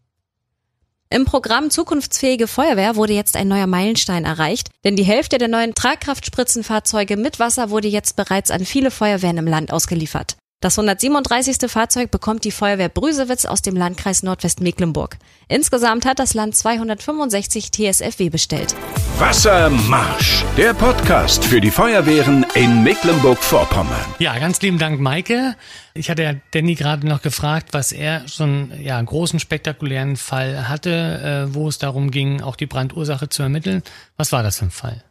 Im 1.09 1.25
Programm 1.25 1.71
Zukunftsfähige 1.71 2.47
Feuerwehr 2.47 2.95
wurde 2.95 3.15
jetzt 3.15 3.37
ein 3.37 3.49
neuer 3.49 3.67
Meilenstein 3.67 4.25
erreicht, 4.25 4.69
denn 4.85 4.95
die 4.95 5.03
Hälfte 5.03 5.39
der 5.39 5.49
neuen 5.49 5.75
Tragkraftspritzenfahrzeuge 5.75 7.17
mit 7.17 7.41
Wasser 7.41 7.71
wurde 7.71 7.89
jetzt 7.89 8.15
bereits 8.15 8.51
an 8.51 8.65
viele 8.65 8.93
Feuerwehren 8.93 9.39
im 9.39 9.49
Land 9.49 9.73
ausgeliefert. 9.73 10.37
Das 10.63 10.79
137. 10.79 11.71
Fahrzeug 11.71 12.11
bekommt 12.11 12.45
die 12.45 12.51
Feuerwehr 12.51 12.91
Brüsewitz 12.91 13.47
aus 13.47 13.63
dem 13.63 13.77
Landkreis 13.77 14.23
Nordwestmecklenburg. 14.23 15.17
Insgesamt 15.49 16.05
hat 16.05 16.19
das 16.19 16.35
Land 16.35 16.55
265 16.55 17.73
TSFW 17.73 18.29
bestellt. 18.29 18.75
Wassermarsch. 19.19 20.45
Der 20.59 20.75
Podcast 20.75 21.47
für 21.47 21.63
die 21.63 21.71
Feuerwehren 21.71 22.45
in 22.53 22.83
Mecklenburg-Vorpommern. 22.83 24.05
Ja, 24.19 24.39
ganz 24.39 24.61
lieben 24.61 24.79
Dank, 24.79 25.01
Maike. 25.01 25.57
Ich 25.95 26.11
hatte 26.11 26.25
ja 26.25 26.35
Danny 26.51 26.75
gerade 26.75 27.07
noch 27.09 27.23
gefragt, 27.23 27.69
was 27.73 27.91
er 27.91 28.25
so 28.27 28.45
einen 28.45 28.83
ja, 28.83 29.01
großen, 29.01 29.41
spektakulären 29.41 30.19
Fall 30.19 30.69
hatte, 30.69 31.49
äh, 31.49 31.55
wo 31.55 31.69
es 31.69 31.79
darum 31.79 32.11
ging, 32.11 32.43
auch 32.43 32.57
die 32.57 32.67
Brandursache 32.67 33.31
zu 33.31 33.43
ermitteln. 33.43 33.83
Was 34.19 34.31
war 34.31 34.43
das 34.43 34.59
für 34.59 34.67
ein 34.67 34.71
Fall? 34.71 35.03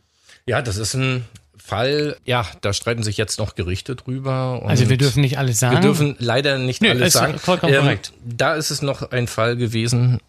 Ja, 0.45 0.61
das 0.61 0.77
ist 0.77 0.93
ein 0.93 1.25
Fall, 1.59 2.17
ja, 2.25 2.45
da 2.61 2.73
streiten 2.73 3.03
sich 3.03 3.17
jetzt 3.17 3.37
noch 3.39 3.55
Gerichte 3.55 3.95
drüber. 3.95 4.61
also 4.65 4.89
wir 4.89 4.97
dürfen 4.97 5.21
nicht 5.21 5.37
alles 5.37 5.59
sagen. 5.59 5.75
Wir 5.75 5.81
dürfen 5.81 6.15
leider 6.19 6.57
nicht 6.57 6.81
Nö, 6.81 6.89
alles 6.89 7.13
sagen. 7.13 7.37
vollkommen 7.37 7.73
korrekt. 7.75 8.13
Da 8.25 8.55
ist 8.55 8.71
es 8.71 8.81
noch 8.81 9.11
ein 9.11 9.27
Fall 9.27 9.55
gewesen, 9.55 10.19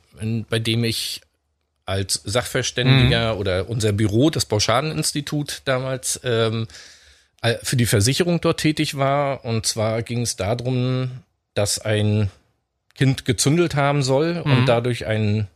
bei 0.51 0.59
dem 0.59 0.85
ich 0.85 1.23
als 1.87 2.21
Sachverständiger 2.25 3.35
Mhm. 3.35 3.41
oder 3.41 3.69
unser 3.71 3.93
Büro, 3.93 4.31
das 4.31 4.45
Bauschadeninstitut 4.45 5.63
damals, 5.65 6.21
ähm, 6.25 6.69
äh, 7.43 7.55
für 7.63 7.77
die 7.77 7.87
Versicherung 7.87 8.41
dort 8.41 8.61
tätig 8.61 8.97
war. 8.97 9.45
Und 9.45 9.67
zwar 9.67 10.03
ging 10.03 10.21
es 10.23 10.37
darum, 10.37 11.11
dass 11.55 11.79
ein 11.79 12.31
Kind 12.95 13.25
gezündelt 13.25 13.75
haben 13.77 14.03
soll 14.03 14.35
Mhm. 14.45 14.53
und 14.53 14.67
dadurch 14.67 15.07
einen 15.07 15.49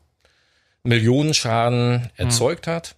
Millionenschaden 0.83 2.11
erzeugt 2.17 2.67
hat. 2.67 2.95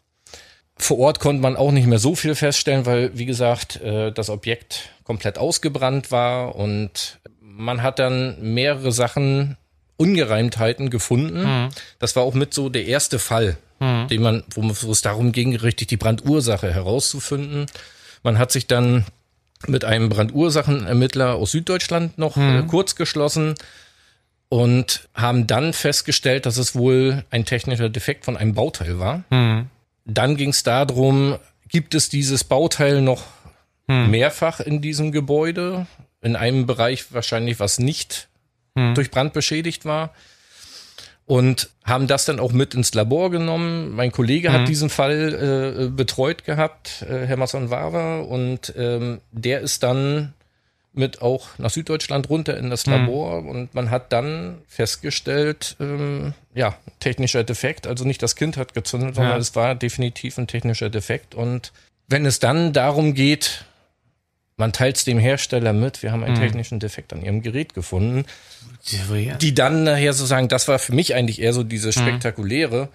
Vor 0.79 0.99
Ort 0.99 1.21
konnte 1.21 1.41
man 1.43 1.57
auch 1.57 1.73
nicht 1.73 1.87
mehr 1.87 1.99
so 1.99 2.15
viel 2.15 2.35
feststellen, 2.35 2.85
weil, 2.87 3.17
wie 3.17 3.27
gesagt, 3.27 3.81
äh, 3.81 4.13
das 4.13 4.29
Objekt 4.29 4.91
komplett 5.05 5.39
ausgebrannt 5.39 6.11
war 6.11 6.55
und 6.57 7.19
man 7.41 7.83
hat 7.83 7.99
dann 7.99 8.37
mehrere 8.55 8.93
Sachen, 8.93 9.57
Ungereimtheiten 9.97 10.91
gefunden. 10.91 11.71
Das 11.99 12.15
war 12.17 12.23
auch 12.23 12.35
mit 12.35 12.53
so 12.53 12.69
der 12.69 12.85
erste 12.85 13.19
Fall, 13.19 13.57
den 14.09 14.21
man, 14.21 14.45
wo 14.55 14.91
es 14.93 15.01
darum 15.01 15.33
ging, 15.33 15.57
richtig 15.57 15.89
die 15.89 15.97
Brandursache 15.97 16.71
herauszufinden. 16.73 17.65
Man 18.23 18.39
hat 18.39 18.53
sich 18.53 18.67
dann 18.67 19.07
mit 19.67 19.87
einem 19.87 20.11
Brandursachenermittler 20.11 21.35
aus 21.37 21.53
Süddeutschland 21.53 22.19
noch 22.19 22.37
äh, 22.37 22.63
kurz 22.67 22.95
geschlossen 22.95 23.55
und 24.51 25.09
haben 25.15 25.47
dann 25.47 25.73
festgestellt, 25.73 26.45
dass 26.45 26.59
es 26.59 26.75
wohl 26.75 27.25
ein 27.31 27.47
technischer 27.47 27.89
Defekt 27.89 28.27
von 28.27 28.37
einem 28.37 28.53
Bauteil 28.55 28.99
war. 28.99 29.25
Dann 30.07 30.37
ging 30.37 30.51
es 30.51 30.63
darum, 30.63 31.37
gibt 31.69 31.95
es 31.95 32.09
dieses 32.09 32.45
Bauteil 32.45 33.03
noch 33.03 33.25
mehrfach 33.87 34.61
in 34.61 34.81
diesem 34.81 35.13
Gebäude? 35.13 35.87
In 36.23 36.37
einem 36.37 36.67
Bereich 36.67 37.13
wahrscheinlich, 37.13 37.61
was 37.61 37.79
nicht 37.79 38.29
durch 38.95 39.11
Brand 39.11 39.33
beschädigt 39.33 39.85
war. 39.85 40.15
Und 41.25 41.71
haben 41.85 42.07
das 42.07 42.25
dann 42.25 42.39
auch 42.39 42.53
mit 42.53 42.75
ins 42.75 42.95
Labor 42.95 43.31
genommen. 43.33 43.91
Mein 43.91 44.13
Kollege 44.13 44.53
hat 44.53 44.69
diesen 44.69 44.91
Fall 44.91 45.87
äh, 45.87 45.89
betreut 45.89 46.45
gehabt, 46.45 47.03
äh, 47.03 47.27
Herr 47.27 47.37
Masson-Wara, 47.37 48.21
und 48.21 48.73
ähm, 48.77 49.21
der 49.33 49.61
ist 49.61 49.83
dann 49.83 50.35
mit 50.97 51.23
auch 51.23 51.49
nach 51.59 51.71
Süddeutschland 51.71 52.29
runter 52.29 52.57
in 52.57 52.71
das 52.71 52.87
Labor 52.87 53.45
und 53.45 53.75
man 53.75 53.91
hat 53.91 54.13
dann 54.13 54.59
festgestellt, 54.69 55.77
ähm, 55.81 56.35
ja, 56.55 56.77
technischer 57.01 57.45
Defekt, 57.45 57.87
also 57.87 58.05
nicht 58.05 58.23
das 58.23 58.37
Kind 58.37 58.57
hat 58.57 58.75
gezündet, 58.75 59.15
sondern 59.15 59.35
Ja. 59.35 59.39
es 59.39 59.55
war 59.55 59.75
definitiv 59.75 60.39
ein 60.39 60.47
technischer 60.47 60.91
Defekt 60.91 61.35
und 61.35 61.73
wenn 62.09 62.25
es 62.27 62.39
dann 62.39 62.73
darum 62.73 63.15
geht, 63.15 63.65
man 64.57 64.73
teilt 64.73 64.97
es 64.97 65.05
dem 65.05 65.19
Hersteller 65.19 65.73
mit, 65.73 66.03
wir 66.03 66.13
haben 66.13 66.25
einen 66.25 66.37
technischen 66.41 66.81
Defekt 66.81 67.13
an 67.13 67.23
ihrem 67.23 67.43
Gerät 67.43 67.75
gefunden, 67.75 68.25
die 69.39 69.55
dann 69.55 69.85
nachher 69.85 70.13
so 70.13 70.25
sagen, 70.25 70.49
das 70.49 70.67
war 70.69 70.79
für 70.79 70.95
mich 70.95 71.15
eigentlich 71.15 71.41
eher 71.43 71.53
so 71.53 71.63
diese 71.63 71.93
spektakuläre, 71.93 72.89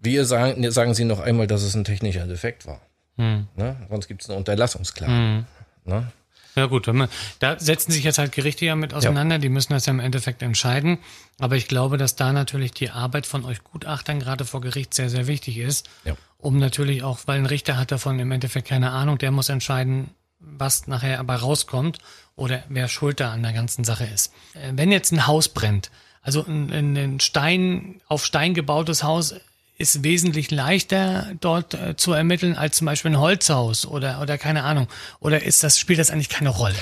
wir 0.00 0.24
sagen, 0.24 0.70
sagen 0.70 0.94
sie 0.94 1.04
noch 1.04 1.20
einmal, 1.20 1.46
dass 1.46 1.62
es 1.62 1.74
ein 1.74 1.84
technischer 1.84 2.26
Defekt 2.26 2.66
war. 2.66 2.80
Ne? 3.16 3.76
Sonst 3.88 4.08
gibt 4.08 4.22
es 4.22 4.28
eine 4.28 4.36
Unterlassungsklage. 4.38 5.44
Ne? 5.84 6.12
Ja 6.56 6.66
gut, 6.66 6.86
wenn 6.86 6.96
man, 6.96 7.08
da 7.40 7.58
setzen 7.58 7.90
sich 7.92 8.04
jetzt 8.04 8.18
halt 8.18 8.32
Gerichte 8.32 8.64
ja 8.64 8.76
mit 8.76 8.94
auseinander, 8.94 9.38
die 9.38 9.48
müssen 9.48 9.72
das 9.72 9.86
ja 9.86 9.92
im 9.92 10.00
Endeffekt 10.00 10.42
entscheiden. 10.42 10.98
Aber 11.38 11.56
ich 11.56 11.66
glaube, 11.66 11.96
dass 11.98 12.16
da 12.16 12.32
natürlich 12.32 12.72
die 12.72 12.90
Arbeit 12.90 13.26
von 13.26 13.44
euch 13.44 13.64
Gutachtern 13.64 14.20
gerade 14.20 14.44
vor 14.44 14.60
Gericht 14.60 14.94
sehr, 14.94 15.10
sehr 15.10 15.26
wichtig 15.26 15.58
ist. 15.58 15.88
Ja. 16.04 16.16
Um 16.38 16.58
natürlich 16.58 17.02
auch, 17.02 17.20
weil 17.26 17.38
ein 17.38 17.46
Richter 17.46 17.76
hat 17.76 17.90
davon 17.90 18.18
im 18.18 18.30
Endeffekt 18.30 18.68
keine 18.68 18.90
Ahnung, 18.90 19.18
der 19.18 19.30
muss 19.30 19.48
entscheiden, 19.48 20.10
was 20.38 20.86
nachher 20.86 21.18
aber 21.18 21.36
rauskommt 21.36 21.98
oder 22.36 22.62
wer 22.68 22.88
schuld 22.88 23.20
da 23.20 23.32
an 23.32 23.42
der 23.42 23.52
ganzen 23.52 23.84
Sache 23.84 24.04
ist. 24.04 24.32
Äh, 24.54 24.72
Wenn 24.74 24.92
jetzt 24.92 25.12
ein 25.12 25.26
Haus 25.26 25.48
brennt, 25.48 25.90
also 26.22 26.44
ein 26.46 26.96
ein 26.96 27.20
Stein, 27.20 28.00
auf 28.08 28.24
Stein 28.24 28.54
gebautes 28.54 29.02
Haus 29.02 29.34
ist 29.76 30.04
wesentlich 30.04 30.50
leichter 30.50 31.32
dort 31.40 31.74
äh, 31.74 31.96
zu 31.96 32.12
ermitteln 32.12 32.56
als 32.56 32.76
zum 32.76 32.86
Beispiel 32.86 33.12
ein 33.12 33.20
Holzhaus 33.20 33.86
oder, 33.86 34.20
oder 34.20 34.38
keine 34.38 34.62
Ahnung. 34.62 34.88
Oder 35.20 35.42
ist 35.42 35.62
das, 35.62 35.78
spielt 35.78 35.98
das 35.98 36.10
eigentlich 36.10 36.28
keine 36.28 36.50
Rolle? 36.50 36.76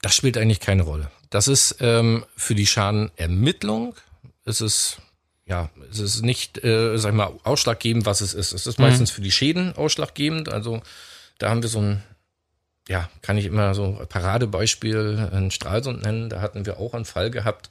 Das 0.00 0.14
spielt 0.14 0.38
eigentlich 0.38 0.60
keine 0.60 0.82
Rolle. 0.82 1.10
Das 1.30 1.48
ist 1.48 1.76
ähm, 1.80 2.24
für 2.36 2.54
die 2.54 2.66
Schadenermittlung, 2.66 3.94
ist 4.44 4.60
es 4.60 4.98
ja, 5.46 5.70
es 5.90 5.98
ist 5.98 6.22
nicht, 6.22 6.62
äh, 6.64 6.96
sag 6.96 7.10
ich 7.10 7.16
mal, 7.16 7.32
ausschlaggebend, 7.42 8.06
was 8.06 8.20
es 8.20 8.32
ist. 8.32 8.52
Es 8.52 8.66
ist 8.66 8.78
meistens 8.78 9.10
für 9.10 9.20
die 9.20 9.32
Schäden 9.32 9.76
ausschlaggebend. 9.76 10.48
Also 10.48 10.82
da 11.38 11.50
haben 11.50 11.62
wir 11.62 11.68
so 11.68 11.80
ein, 11.80 12.02
ja, 12.88 13.10
kann 13.22 13.36
ich 13.36 13.46
immer 13.46 13.74
so 13.74 13.98
ein 14.00 14.06
Paradebeispiel 14.06 15.30
in 15.32 15.50
Stralsund 15.50 16.02
nennen. 16.04 16.30
Da 16.30 16.40
hatten 16.40 16.64
wir 16.64 16.78
auch 16.78 16.94
einen 16.94 17.04
Fall 17.04 17.30
gehabt. 17.30 17.70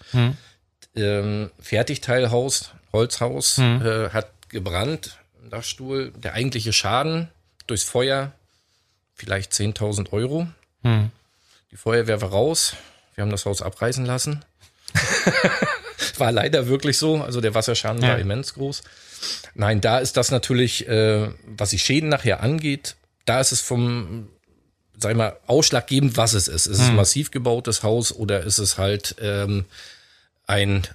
Ähm, 0.96 1.50
Fertigteilhaus, 1.60 2.72
Holzhaus, 2.92 3.58
äh, 3.58 4.10
hat 4.10 4.28
gebrannt, 4.52 5.18
im 5.42 5.50
Dachstuhl. 5.50 6.12
Der 6.18 6.34
eigentliche 6.34 6.74
Schaden 6.74 7.30
durchs 7.68 7.84
Feuer 7.84 8.32
vielleicht 9.16 9.52
10.000 9.54 10.12
Euro. 10.14 10.48
Die 10.84 11.76
Feuerwehr 11.76 12.22
war 12.22 12.30
raus. 12.30 12.76
Wir 13.16 13.22
haben 13.24 13.32
das 13.32 13.46
Haus 13.46 13.62
abreißen 13.62 14.06
lassen. 14.06 14.44
war 16.18 16.32
leider 16.32 16.68
wirklich 16.68 16.98
so. 16.98 17.22
Also 17.22 17.42
der 17.42 17.54
Wasserschaden 17.54 18.02
Ja. 18.02 18.10
war 18.10 18.20
immens 18.20 18.54
groß. 18.54 18.82
Nein, 19.54 19.82
da 19.82 20.00
ist 20.00 20.18
das 20.18 20.32
natürlich, 20.32 20.88
äh, 20.88 21.30
was 21.46 21.70
die 21.70 21.80
Schäden 21.80 22.10
nachher 22.10 22.42
angeht, 22.42 22.96
da 23.26 23.40
ist 23.40 23.52
es 23.52 23.62
vom 23.62 24.28
sei 24.98 25.14
mal, 25.16 25.38
ausschlaggebend, 25.48 26.16
was 26.18 26.34
es 26.34 26.48
ist. 26.48 26.68
Ist 26.68 26.80
es 26.80 26.90
ein 26.90 26.96
massiv 26.96 27.32
gebautes 27.32 27.82
Haus 27.84 28.12
oder 28.14 28.42
ist 28.42 28.60
es 28.60 28.78
halt 28.78 29.16
ähm, 29.20 29.66
ein 30.46 30.88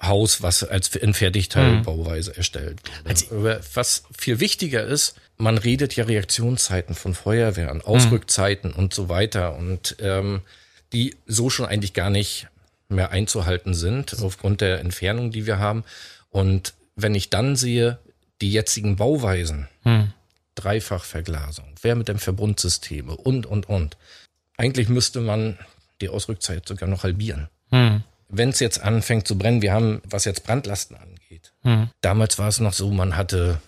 Haus, 0.00 0.42
was 0.42 0.62
als 0.62 0.94
in 0.94 1.12
Fertigteilbauweise 1.14 2.36
erstellt 2.36 2.80
wurde. 2.82 3.00
Aber 3.30 3.60
was 3.74 4.04
viel 4.16 4.38
wichtiger 4.40 4.84
ist, 4.84 5.16
man 5.36 5.58
redet 5.58 5.96
ja 5.96 6.04
Reaktionszeiten 6.04 6.94
von 6.94 7.14
Feuerwehren, 7.14 7.80
Ausrückzeiten 7.82 8.72
und 8.72 8.94
so 8.94 9.08
weiter 9.08 9.56
und 9.56 9.96
ähm, 10.00 10.42
die 10.92 11.16
so 11.26 11.50
schon 11.50 11.66
eigentlich 11.66 11.94
gar 11.94 12.10
nicht 12.10 12.48
mehr 12.88 13.10
einzuhalten 13.10 13.74
sind 13.74 14.16
aufgrund 14.22 14.60
der 14.60 14.80
Entfernung, 14.80 15.30
die 15.30 15.46
wir 15.46 15.58
haben. 15.58 15.84
Und 16.30 16.74
wenn 16.96 17.14
ich 17.14 17.30
dann 17.30 17.56
sehe, 17.56 17.98
die 18.40 18.50
jetzigen 18.52 18.96
Bauweisen, 18.96 19.68
Dreifachverglasung, 20.54 21.66
Wärmedämmverbundsysteme 21.82 23.16
und, 23.16 23.46
und, 23.46 23.68
und. 23.68 23.96
Eigentlich 24.56 24.88
müsste 24.88 25.20
man 25.20 25.58
die 26.00 26.08
Ausrückzeit 26.08 26.66
sogar 26.66 26.88
noch 26.88 27.02
halbieren. 27.04 27.48
Wenn 28.28 28.50
es 28.50 28.60
jetzt 28.60 28.80
anfängt 28.82 29.26
zu 29.26 29.38
brennen, 29.38 29.62
wir 29.62 29.72
haben, 29.72 30.02
was 30.04 30.24
jetzt 30.24 30.44
Brandlasten 30.44 30.96
angeht. 30.96 31.52
Damals 32.00 32.38
war 32.38 32.48
es 32.48 32.60
noch 32.60 32.72
so, 32.72 32.90
man 32.90 33.16
hatte 33.16 33.60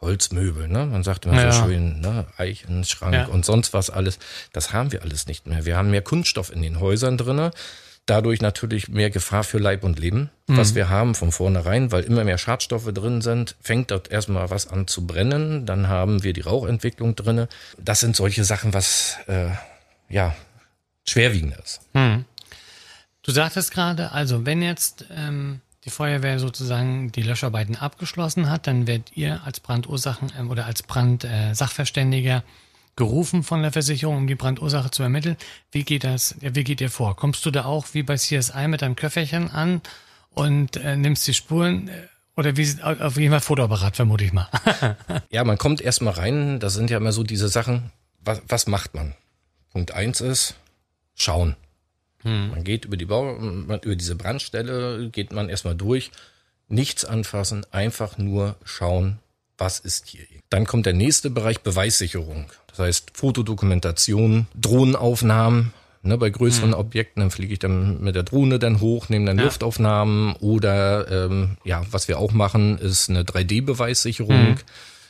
Holzmöbel, 0.00 0.68
ne? 0.68 0.84
Man 0.86 1.02
sagte 1.02 1.28
immer 1.28 1.42
Ja. 1.44 1.52
so 1.52 1.64
schön, 1.64 2.00
ne? 2.00 2.26
Eichenschrank 2.36 3.14
Ja. 3.14 3.24
und 3.26 3.44
sonst 3.44 3.72
was 3.72 3.90
alles. 3.90 4.18
Das 4.52 4.72
haben 4.72 4.92
wir 4.92 5.02
alles 5.02 5.26
nicht 5.26 5.46
mehr. 5.46 5.64
Wir 5.64 5.76
haben 5.76 5.90
mehr 5.90 6.02
Kunststoff 6.02 6.52
in 6.52 6.60
den 6.62 6.78
Häusern 6.80 7.16
drinne. 7.16 7.52
Dadurch 8.06 8.42
natürlich 8.42 8.88
mehr 8.88 9.08
Gefahr 9.08 9.44
für 9.44 9.56
Leib 9.56 9.82
und 9.82 9.98
Leben, 9.98 10.28
was 10.46 10.74
wir 10.74 10.90
haben 10.90 11.14
von 11.14 11.32
vornherein, 11.32 11.90
weil 11.90 12.02
immer 12.04 12.22
mehr 12.24 12.36
Schadstoffe 12.36 12.92
drin 12.92 13.22
sind, 13.22 13.56
fängt 13.62 13.90
dort 13.90 14.10
erstmal 14.10 14.50
was 14.50 14.66
an 14.66 14.86
zu 14.86 15.06
brennen, 15.06 15.64
dann 15.64 15.88
haben 15.88 16.22
wir 16.22 16.34
die 16.34 16.42
Rauchentwicklung 16.42 17.16
drinne. 17.16 17.48
Das 17.78 18.00
sind 18.00 18.14
solche 18.14 18.44
Sachen, 18.44 18.74
was 18.74 19.16
äh, 19.26 19.46
ja 20.10 20.34
schwerwiegend 21.08 21.56
ist. 21.64 21.80
Du 23.24 23.32
sagtest 23.32 23.72
gerade, 23.72 24.12
also 24.12 24.44
wenn 24.44 24.60
jetzt 24.60 25.06
ähm, 25.10 25.60
die 25.84 25.90
Feuerwehr 25.90 26.38
sozusagen 26.38 27.10
die 27.10 27.22
Löscharbeiten 27.22 27.74
abgeschlossen 27.76 28.50
hat, 28.50 28.66
dann 28.66 28.86
werdet 28.86 29.16
ihr 29.16 29.40
als 29.44 29.60
Brandursachen 29.60 30.30
ähm, 30.38 30.50
oder 30.50 30.66
als 30.66 30.82
Brandsachverständiger 30.82 32.36
äh, 32.38 32.42
gerufen 32.96 33.42
von 33.42 33.62
der 33.62 33.72
Versicherung, 33.72 34.18
um 34.18 34.26
die 34.26 34.34
Brandursache 34.34 34.90
zu 34.90 35.02
ermitteln. 35.02 35.36
Wie 35.72 35.84
geht 35.84 36.04
das? 36.04 36.36
Wie 36.40 36.64
geht 36.64 36.80
ihr 36.80 36.90
vor? 36.90 37.16
Kommst 37.16 37.44
du 37.46 37.50
da 37.50 37.64
auch 37.64 37.86
wie 37.92 38.02
bei 38.02 38.16
CSI 38.16 38.68
mit 38.68 38.82
deinem 38.82 38.94
Köfferchen 38.94 39.50
an 39.50 39.80
und 40.30 40.76
äh, 40.76 40.96
nimmst 40.96 41.26
die 41.26 41.34
Spuren? 41.34 41.88
äh, 41.88 42.08
Oder 42.36 42.56
wie 42.56 42.82
auf 42.82 43.16
jeden 43.16 43.30
Fall 43.32 43.40
Fotoapparat, 43.40 43.96
vermute 43.96 44.24
ich 44.24 44.32
mal. 44.32 44.48
Ja, 45.30 45.44
man 45.44 45.58
kommt 45.58 45.80
erstmal 45.80 46.14
rein, 46.14 46.60
das 46.60 46.74
sind 46.74 46.90
ja 46.90 46.98
immer 46.98 47.12
so 47.12 47.24
diese 47.24 47.48
Sachen, 47.48 47.90
was, 48.20 48.42
was 48.48 48.66
macht 48.66 48.94
man? 48.94 49.14
Punkt 49.72 49.92
eins 49.92 50.20
ist, 50.20 50.54
schauen. 51.16 51.56
Man 52.24 52.64
geht 52.64 52.84
über 52.84 52.96
die 52.96 53.04
Bau, 53.04 53.34
man, 53.34 53.80
über 53.80 53.96
diese 53.96 54.16
Brandstelle, 54.16 55.10
geht 55.10 55.32
man 55.32 55.48
erstmal 55.48 55.74
durch, 55.74 56.10
nichts 56.68 57.04
anfassen, 57.04 57.66
einfach 57.70 58.18
nur 58.18 58.56
schauen, 58.64 59.18
was 59.58 59.78
ist 59.78 60.08
hier. 60.08 60.22
Dann 60.50 60.66
kommt 60.66 60.86
der 60.86 60.94
nächste 60.94 61.30
Bereich 61.30 61.60
Beweissicherung. 61.60 62.46
Das 62.68 62.78
heißt 62.78 63.10
Fotodokumentation, 63.14 64.46
Drohnenaufnahmen. 64.60 65.72
Ne, 66.06 66.18
bei 66.18 66.28
größeren 66.28 66.74
Objekten, 66.74 67.20
dann 67.20 67.30
fliege 67.30 67.54
ich 67.54 67.60
dann 67.60 68.02
mit 68.02 68.14
der 68.14 68.24
Drohne 68.24 68.58
dann 68.58 68.80
hoch, 68.80 69.08
nehme 69.08 69.24
dann 69.24 69.38
Ja. 69.38 69.44
Luftaufnahmen 69.44 70.34
oder 70.36 71.10
ähm, 71.10 71.56
ja, 71.64 71.82
was 71.90 72.08
wir 72.08 72.18
auch 72.18 72.32
machen, 72.32 72.76
ist 72.76 73.08
eine 73.08 73.22
3D-Beweissicherung. 73.22 74.56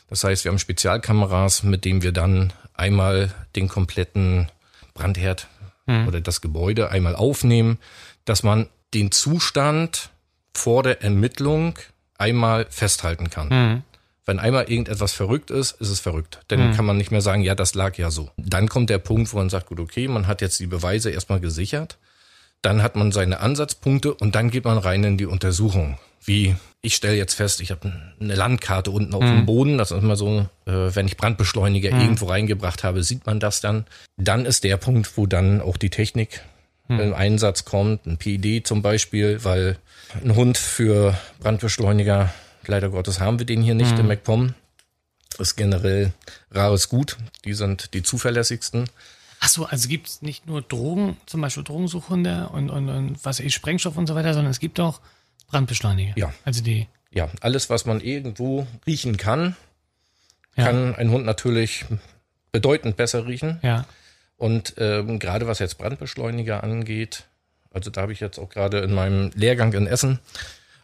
Das 0.09 0.23
heißt, 0.23 0.45
wir 0.45 0.51
haben 0.51 0.59
Spezialkameras, 0.59 1.63
mit 1.63 1.83
denen 1.83 2.01
wir 2.01 2.13
dann 2.13 2.53
einmal 2.75 3.33
den 3.57 3.67
kompletten 3.67 4.47
Brandherd 4.93 5.49
oder 6.07 6.21
das 6.21 6.41
Gebäude 6.41 6.89
einmal 6.91 7.15
aufnehmen, 7.15 7.77
dass 8.25 8.43
man 8.43 8.67
den 8.93 9.11
Zustand 9.11 10.09
vor 10.53 10.83
der 10.83 11.01
Ermittlung 11.01 11.77
einmal 12.17 12.65
festhalten 12.69 13.29
kann. 13.29 13.49
Wenn 14.25 14.39
einmal 14.39 14.63
irgendetwas 14.71 15.13
verrückt 15.13 15.51
ist, 15.51 15.79
ist 15.79 15.89
es 15.89 15.99
verrückt. 15.99 16.39
Dann 16.47 16.59
kann 16.75 16.85
man 16.85 16.97
nicht 16.97 17.11
mehr 17.11 17.21
sagen, 17.21 17.43
ja, 17.43 17.53
das 17.53 17.75
lag 17.75 17.97
ja 17.97 18.09
so. 18.09 18.31
Dann 18.37 18.67
kommt 18.69 18.89
der 18.89 18.97
Punkt, 18.97 19.31
wo 19.31 19.37
man 19.37 19.49
sagt, 19.49 19.67
gut, 19.67 19.79
okay, 19.79 20.07
man 20.07 20.25
hat 20.25 20.41
jetzt 20.41 20.59
die 20.59 20.65
Beweise 20.67 21.11
erstmal 21.11 21.39
gesichert. 21.39 21.97
Dann 22.65 22.81
hat 22.81 22.95
man 22.95 23.11
seine 23.11 23.41
Ansatzpunkte 23.41 24.15
und 24.15 24.33
dann 24.33 24.49
geht 24.49 24.65
man 24.65 24.79
rein 24.79 25.03
in 25.03 25.19
die 25.19 25.27
Untersuchung. 25.27 25.99
Wie 26.23 26.55
ich 26.81 26.95
stelle 26.95 27.15
jetzt 27.15 27.35
fest, 27.35 27.61
ich 27.61 27.69
habe 27.69 27.93
eine 28.19 28.33
Landkarte 28.33 28.89
unten 28.89 29.13
auf 29.13 29.21
dem 29.21 29.45
Boden. 29.45 29.77
Das 29.77 29.91
ist 29.91 30.01
immer 30.01 30.15
so, 30.15 30.47
äh, 30.65 30.71
wenn 30.71 31.05
ich 31.05 31.15
Brandbeschleuniger 31.15 31.91
irgendwo 31.91 32.25
reingebracht 32.25 32.83
habe, 32.83 33.03
sieht 33.03 33.27
man 33.27 33.39
das 33.39 33.61
dann. 33.61 33.85
Dann 34.17 34.47
ist 34.47 34.63
der 34.63 34.77
Punkt, 34.77 35.15
wo 35.15 35.27
dann 35.27 35.61
auch 35.61 35.77
die 35.77 35.91
Technik 35.91 36.41
im 36.87 37.13
Einsatz 37.13 37.65
kommt, 37.65 38.07
ein 38.07 38.17
PID 38.17 38.65
zum 38.65 38.81
Beispiel, 38.81 39.43
weil 39.43 39.77
ein 40.23 40.35
Hund 40.35 40.57
für 40.57 41.15
Brandbeschleuniger, 41.41 42.33
leider 42.65 42.89
Gottes 42.89 43.19
haben 43.19 43.37
wir 43.37 43.45
den 43.45 43.61
hier 43.61 43.75
nicht 43.75 43.97
im 43.99 44.07
MacPom. 44.07 44.55
Ist 45.37 45.55
generell 45.55 46.13
rares 46.49 46.89
Gut. 46.89 47.17
Die 47.43 47.53
sind 47.53 47.93
die 47.93 48.01
zuverlässigsten. 48.01 48.85
Ach 49.39 49.49
so, 49.49 49.65
also 49.65 49.87
gibt 49.87 50.07
es 50.07 50.21
nicht 50.21 50.47
nur 50.47 50.61
Drogen, 50.61 51.17
zum 51.25 51.41
Beispiel 51.41 51.63
Drogensuchhunde 51.63 52.49
und, 52.49 52.69
und, 52.69 52.89
und 52.89 53.23
was 53.25 53.39
ich, 53.39 53.53
Sprengstoff 53.53 53.97
und 53.97 54.07
so 54.07 54.15
weiter, 54.15 54.33
sondern 54.33 54.51
es 54.51 54.59
gibt 54.59 54.79
auch 54.79 55.01
Brandbeschleuniger. 55.47 56.13
Ja. 56.17 56.33
Also 56.45 56.63
die, 56.63 56.87
Ja, 57.11 57.29
alles, 57.41 57.69
was 57.69 57.85
man 57.85 58.01
irgendwo 58.01 58.65
riechen 58.87 59.17
kann, 59.17 59.55
Ja. 60.55 60.65
kann 60.65 60.95
ein 60.95 61.09
Hund 61.11 61.25
natürlich 61.25 61.85
bedeutend 62.51 62.95
besser 62.97 63.25
riechen. 63.27 63.59
ja. 63.61 63.85
Und 64.37 64.73
ähm, 64.79 65.19
gerade 65.19 65.47
was 65.47 65.59
jetzt 65.59 65.77
Brandbeschleuniger 65.77 66.61
angeht, 66.61 67.23
also 67.71 67.89
da 67.89 68.01
habe 68.01 68.11
ich 68.11 68.19
jetzt 68.19 68.37
auch 68.37 68.49
gerade 68.49 68.79
in 68.79 68.93
meinem 68.93 69.31
Lehrgang 69.33 69.71
in 69.73 69.87
Essen 69.87 70.19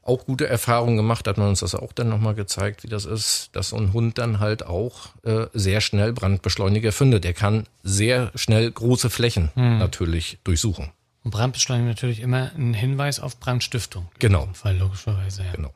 auch 0.03 0.25
gute 0.25 0.47
Erfahrungen 0.47 0.97
gemacht, 0.97 1.27
hat 1.27 1.37
man 1.37 1.49
uns 1.49 1.59
das 1.59 1.75
auch 1.75 1.93
dann 1.93 2.09
nochmal 2.09 2.33
gezeigt, 2.33 2.83
wie 2.83 2.87
das 2.87 3.05
ist, 3.05 3.49
dass 3.53 3.69
so 3.69 3.77
ein 3.77 3.93
Hund 3.93 4.17
dann 4.17 4.39
halt 4.39 4.65
auch 4.65 5.09
äh, 5.23 5.45
sehr 5.53 5.81
schnell 5.81 6.13
Brandbeschleuniger 6.13 6.91
findet. 6.91 7.23
Der 7.23 7.33
kann 7.33 7.65
sehr 7.83 8.31
schnell 8.35 8.71
große 8.71 9.09
Flächen 9.09 9.51
natürlich 9.55 10.39
durchsuchen. 10.43 10.91
Und 11.23 11.31
Brandbeschleuniger 11.31 11.89
natürlich 11.89 12.19
immer 12.19 12.51
ein 12.55 12.73
Hinweis 12.73 13.19
auf 13.19 13.39
Brandstiftung. 13.39 14.07
Genau. 14.19 14.49
Fall 14.53 14.77
logischerweise, 14.77 15.43
ja. 15.43 15.51
Genau. 15.51 15.71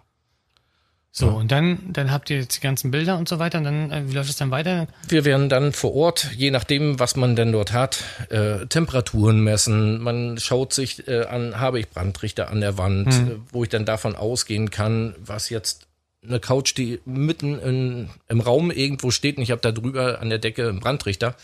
So, 1.18 1.30
und 1.30 1.50
dann, 1.50 1.80
dann 1.94 2.12
habt 2.12 2.30
ihr 2.30 2.40
jetzt 2.40 2.58
die 2.58 2.60
ganzen 2.60 2.92
Bilder 2.92 3.18
und 3.18 3.30
so 3.30 3.40
weiter 3.40 3.60
und 3.60 3.64
dann, 3.64 3.90
äh, 3.90 4.04
wie 4.06 4.12
läuft 4.12 4.30
es 4.30 4.36
dann 4.36 4.52
weiter? 4.52 4.88
Wir 5.08 5.24
werden 5.24 5.48
dann 5.48 5.72
vor 5.72 5.96
Ort, 5.96 6.30
je 6.36 6.52
nachdem, 6.52 7.00
was 7.00 7.16
man 7.16 7.38
denn 7.38 7.54
dort 7.54 7.72
hat, 7.72 8.04
äh, 8.30 8.66
Temperaturen 8.66 9.40
messen. 9.40 10.02
Man 10.02 10.38
schaut 10.38 10.74
sich 10.74 11.08
äh, 11.08 11.24
an, 11.24 11.58
habe 11.58 11.80
ich 11.80 11.88
Brandrichter 11.88 12.50
an 12.50 12.60
der 12.60 12.78
Wand, 12.78 13.08
äh, 13.08 13.38
wo 13.54 13.64
ich 13.64 13.70
dann 13.70 13.86
davon 13.86 14.18
ausgehen 14.18 14.72
kann, 14.72 15.16
was 15.18 15.50
jetzt 15.50 15.88
eine 16.22 16.42
Couch, 16.42 16.76
die 16.76 17.00
mitten 17.06 17.60
in, 17.60 18.10
im 18.28 18.42
Raum 18.42 18.70
irgendwo 18.70 19.10
steht 19.10 19.38
und 19.38 19.44
ich 19.44 19.52
habe 19.52 19.62
da 19.62 19.72
drüber 19.72 20.20
an 20.20 20.30
der 20.30 20.40
Decke 20.40 20.68
einen 20.68 20.82
Brandrichter, 20.82 21.38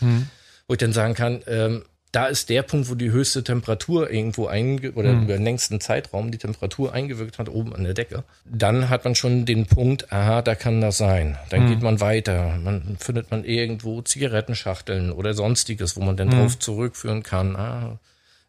wo 0.68 0.74
ich 0.74 0.78
dann 0.78 0.92
sagen 0.92 1.14
kann, 1.14 1.42
ähm, 1.46 1.82
da 2.12 2.26
ist 2.26 2.50
der 2.50 2.62
Punkt, 2.62 2.90
wo 2.90 2.94
die 2.94 3.10
höchste 3.10 3.42
Temperatur 3.42 4.10
irgendwo 4.10 4.46
einge 4.46 4.92
oder 4.92 5.12
über 5.12 5.32
den 5.32 5.44
längsten 5.44 5.80
Zeitraum 5.80 6.30
die 6.30 6.36
Temperatur 6.36 6.92
eingewirkt 6.92 7.38
hat, 7.38 7.48
oben 7.48 7.74
an 7.74 7.84
der 7.84 7.94
Decke. 7.94 8.22
Dann 8.44 8.90
hat 8.90 9.04
man 9.04 9.14
schon 9.14 9.46
den 9.46 9.64
Punkt, 9.64 10.12
aha, 10.12 10.42
da 10.42 10.54
kann 10.54 10.82
das 10.82 10.98
sein. 10.98 11.38
Dann 11.48 11.68
geht 11.68 11.80
man 11.80 12.00
weiter. 12.00 12.58
Man 12.62 12.98
findet 13.00 13.30
man 13.30 13.44
irgendwo 13.44 14.02
Zigarettenschachteln 14.02 15.10
oder 15.10 15.32
sonstiges, 15.32 15.96
wo 15.96 16.02
man 16.02 16.18
dann 16.18 16.28
drauf 16.28 16.58
zurückführen 16.58 17.22
kann. 17.22 17.56
Ah, 17.56 17.98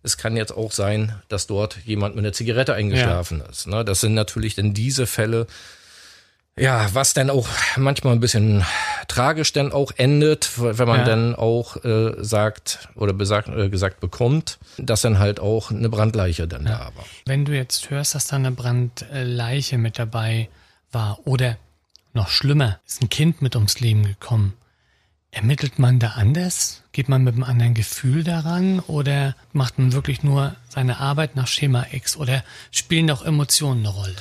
es 0.04 0.18
kann 0.18 0.36
jetzt 0.36 0.52
auch 0.52 0.74
sein, 0.74 1.14
dass 1.30 1.48
dort 1.48 1.78
jemand 1.86 2.16
mit 2.16 2.26
einer 2.26 2.34
Zigarette 2.34 2.74
eingeschlafen 2.74 3.42
ist. 3.50 3.68
Ne? 3.68 3.86
Das 3.86 4.02
sind 4.02 4.14
natürlich 4.14 4.56
dann 4.56 4.74
diese 4.74 5.08
Fälle, 5.08 5.48
ja, 6.58 6.88
was 6.94 7.14
dann 7.14 7.30
auch 7.30 7.48
manchmal 7.78 8.14
ein 8.14 8.20
bisschen 8.20 8.64
tragisch 9.08 9.54
dann 9.54 9.72
auch 9.72 9.92
endet, 9.98 10.52
wenn 10.58 10.88
man 10.88 11.00
Ja. 11.00 11.06
dann 11.06 11.36
auch 11.36 11.84
äh, 11.84 12.14
sagt 12.24 12.90
oder 12.96 13.14
besagt, 13.14 13.50
äh, 13.50 13.70
gesagt 13.70 14.00
bekommt, 14.00 14.60
dass 14.78 15.02
dann 15.02 15.20
halt 15.20 15.40
auch 15.40 15.72
eine 15.72 15.90
Brandleiche 15.90 16.48
dann 16.48 16.66
da 16.66 16.92
war. 16.96 17.06
Wenn 17.26 17.46
du 17.46 17.56
jetzt 17.56 17.90
hörst, 17.90 18.16
dass 18.16 18.28
da 18.28 18.36
eine 18.36 18.52
Brandleiche 18.52 19.78
mit 19.78 19.98
dabei 20.00 20.50
war 20.92 21.20
oder 21.26 21.58
noch 22.14 22.30
schlimmer, 22.30 22.80
ist 22.86 23.02
ein 23.02 23.10
Kind 23.10 23.42
mit 23.42 23.56
ums 23.56 23.80
Leben 23.80 24.04
gekommen, 24.04 24.54
ermittelt 25.32 25.80
man 25.80 25.98
da 25.98 26.10
anders? 26.10 26.84
Geht 26.92 27.10
man 27.10 27.24
mit 27.24 27.34
einem 27.34 27.44
anderen 27.44 27.74
Gefühl 27.74 28.24
daran 28.24 28.80
oder 28.82 29.36
macht 29.52 29.80
man 29.80 29.92
wirklich 29.94 30.22
nur 30.22 30.56
seine 30.70 31.00
Arbeit 31.00 31.36
nach 31.36 31.48
Schema 31.48 31.88
X 31.92 32.16
oder 32.16 32.44
spielen 32.70 33.10
auch 33.10 33.26
Emotionen 33.26 33.80
eine 33.80 33.90
Rolle? 33.90 34.16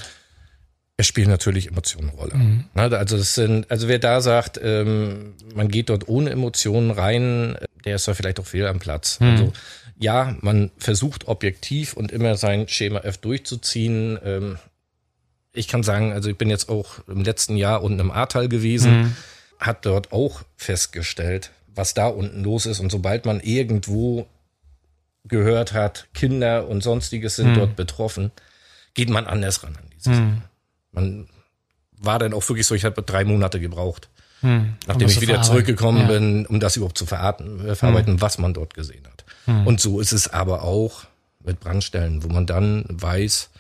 Es 1.03 1.09
spielen 1.09 1.31
natürlich 1.31 1.67
Emotionen 1.67 2.11
eine 2.11 2.19
Rolle. 2.19 2.65
Na, 2.75 2.85
Also 2.85 3.17
das 3.17 3.35
sind, 3.35 3.69
also 3.73 3.89
wer 3.89 3.99
da 3.99 4.21
sagt, 4.21 4.61
ähm, 4.63 5.35
man 5.53 5.67
geht 5.67 5.89
dort 5.89 6.07
ohne 6.07 6.31
Emotionen 6.31 6.93
rein, 6.93 7.57
der 7.85 7.97
ist 7.97 8.07
da 8.07 8.15
vielleicht 8.15 8.39
auch 8.39 8.47
fehl 8.47 8.69
am 8.69 8.79
Platz. 8.79 9.19
Also 9.21 9.53
ja, 9.99 10.37
man 10.43 10.71
versucht 10.79 11.27
objektiv 11.27 11.95
und 11.95 12.13
immer 12.13 12.37
sein 12.37 12.69
Schema 12.69 13.01
F 13.01 13.19
durchzuziehen. 13.19 14.17
Ähm, 14.25 14.59
ich 15.53 15.67
kann 15.67 15.83
sagen, 15.83 16.13
also 16.13 16.31
ich 16.31 16.39
bin 16.39 16.49
jetzt 16.51 16.69
auch 16.69 17.01
im 17.09 17.25
letzten 17.25 17.57
Jahr 17.57 17.83
unten 17.83 17.99
im 17.99 18.13
Ahrtal 18.13 18.49
gewesen, 18.49 19.17
hat 19.59 19.85
dort 19.85 20.13
auch 20.13 20.43
festgestellt, 20.57 21.51
was 21.75 21.95
da 21.95 22.07
unten 22.07 22.45
los 22.45 22.65
ist. 22.65 22.79
Und 22.79 22.93
sobald 22.93 23.27
man 23.27 23.41
irgendwo 23.41 24.29
gehört 25.25 25.73
hat, 25.73 26.07
Kinder 26.15 26.69
und 26.69 26.85
sonstiges 26.85 27.35
sind 27.35 27.49
Hm. 27.49 27.55
dort 27.57 27.75
betroffen, 27.75 28.31
geht 28.95 29.11
man 29.11 29.27
anders 29.27 29.65
ran 29.65 29.75
an 29.77 29.85
dieses. 29.97 30.19
Hm. 30.19 30.43
Man 30.93 31.29
war 31.99 32.19
dann 32.19 32.35
auch 32.35 32.47
wirklich 32.49 32.67
so, 32.67 32.75
ich 32.75 32.85
habe 32.85 33.03
drei 33.03 33.25
Monate 33.25 33.61
gebraucht, 33.61 34.09
Hm. 34.41 34.75
nachdem 34.87 35.09
ich 35.09 35.21
wieder 35.21 35.41
zurückgekommen 35.43 36.01
Ja. 36.03 36.07
bin, 36.19 36.47
um 36.47 36.59
das 36.61 36.77
überhaupt 36.77 36.99
zu 36.99 37.07
verarbeiten, 37.07 37.67
äh, 37.67 37.75
verarbeiten 37.75 38.21
was 38.21 38.39
man 38.39 38.55
dort 38.55 38.75
gesehen 38.75 39.05
hat. 39.07 39.25
Hm. 39.47 39.67
Und 39.67 39.81
so 39.81 40.01
ist 40.01 40.13
es 40.13 40.29
aber 40.29 40.63
auch 40.63 41.05
mit 41.45 41.61
Brandstellen, 41.61 42.23
wo 42.23 42.29
man 42.29 42.47
dann 42.47 42.85
weiß, 42.89 43.51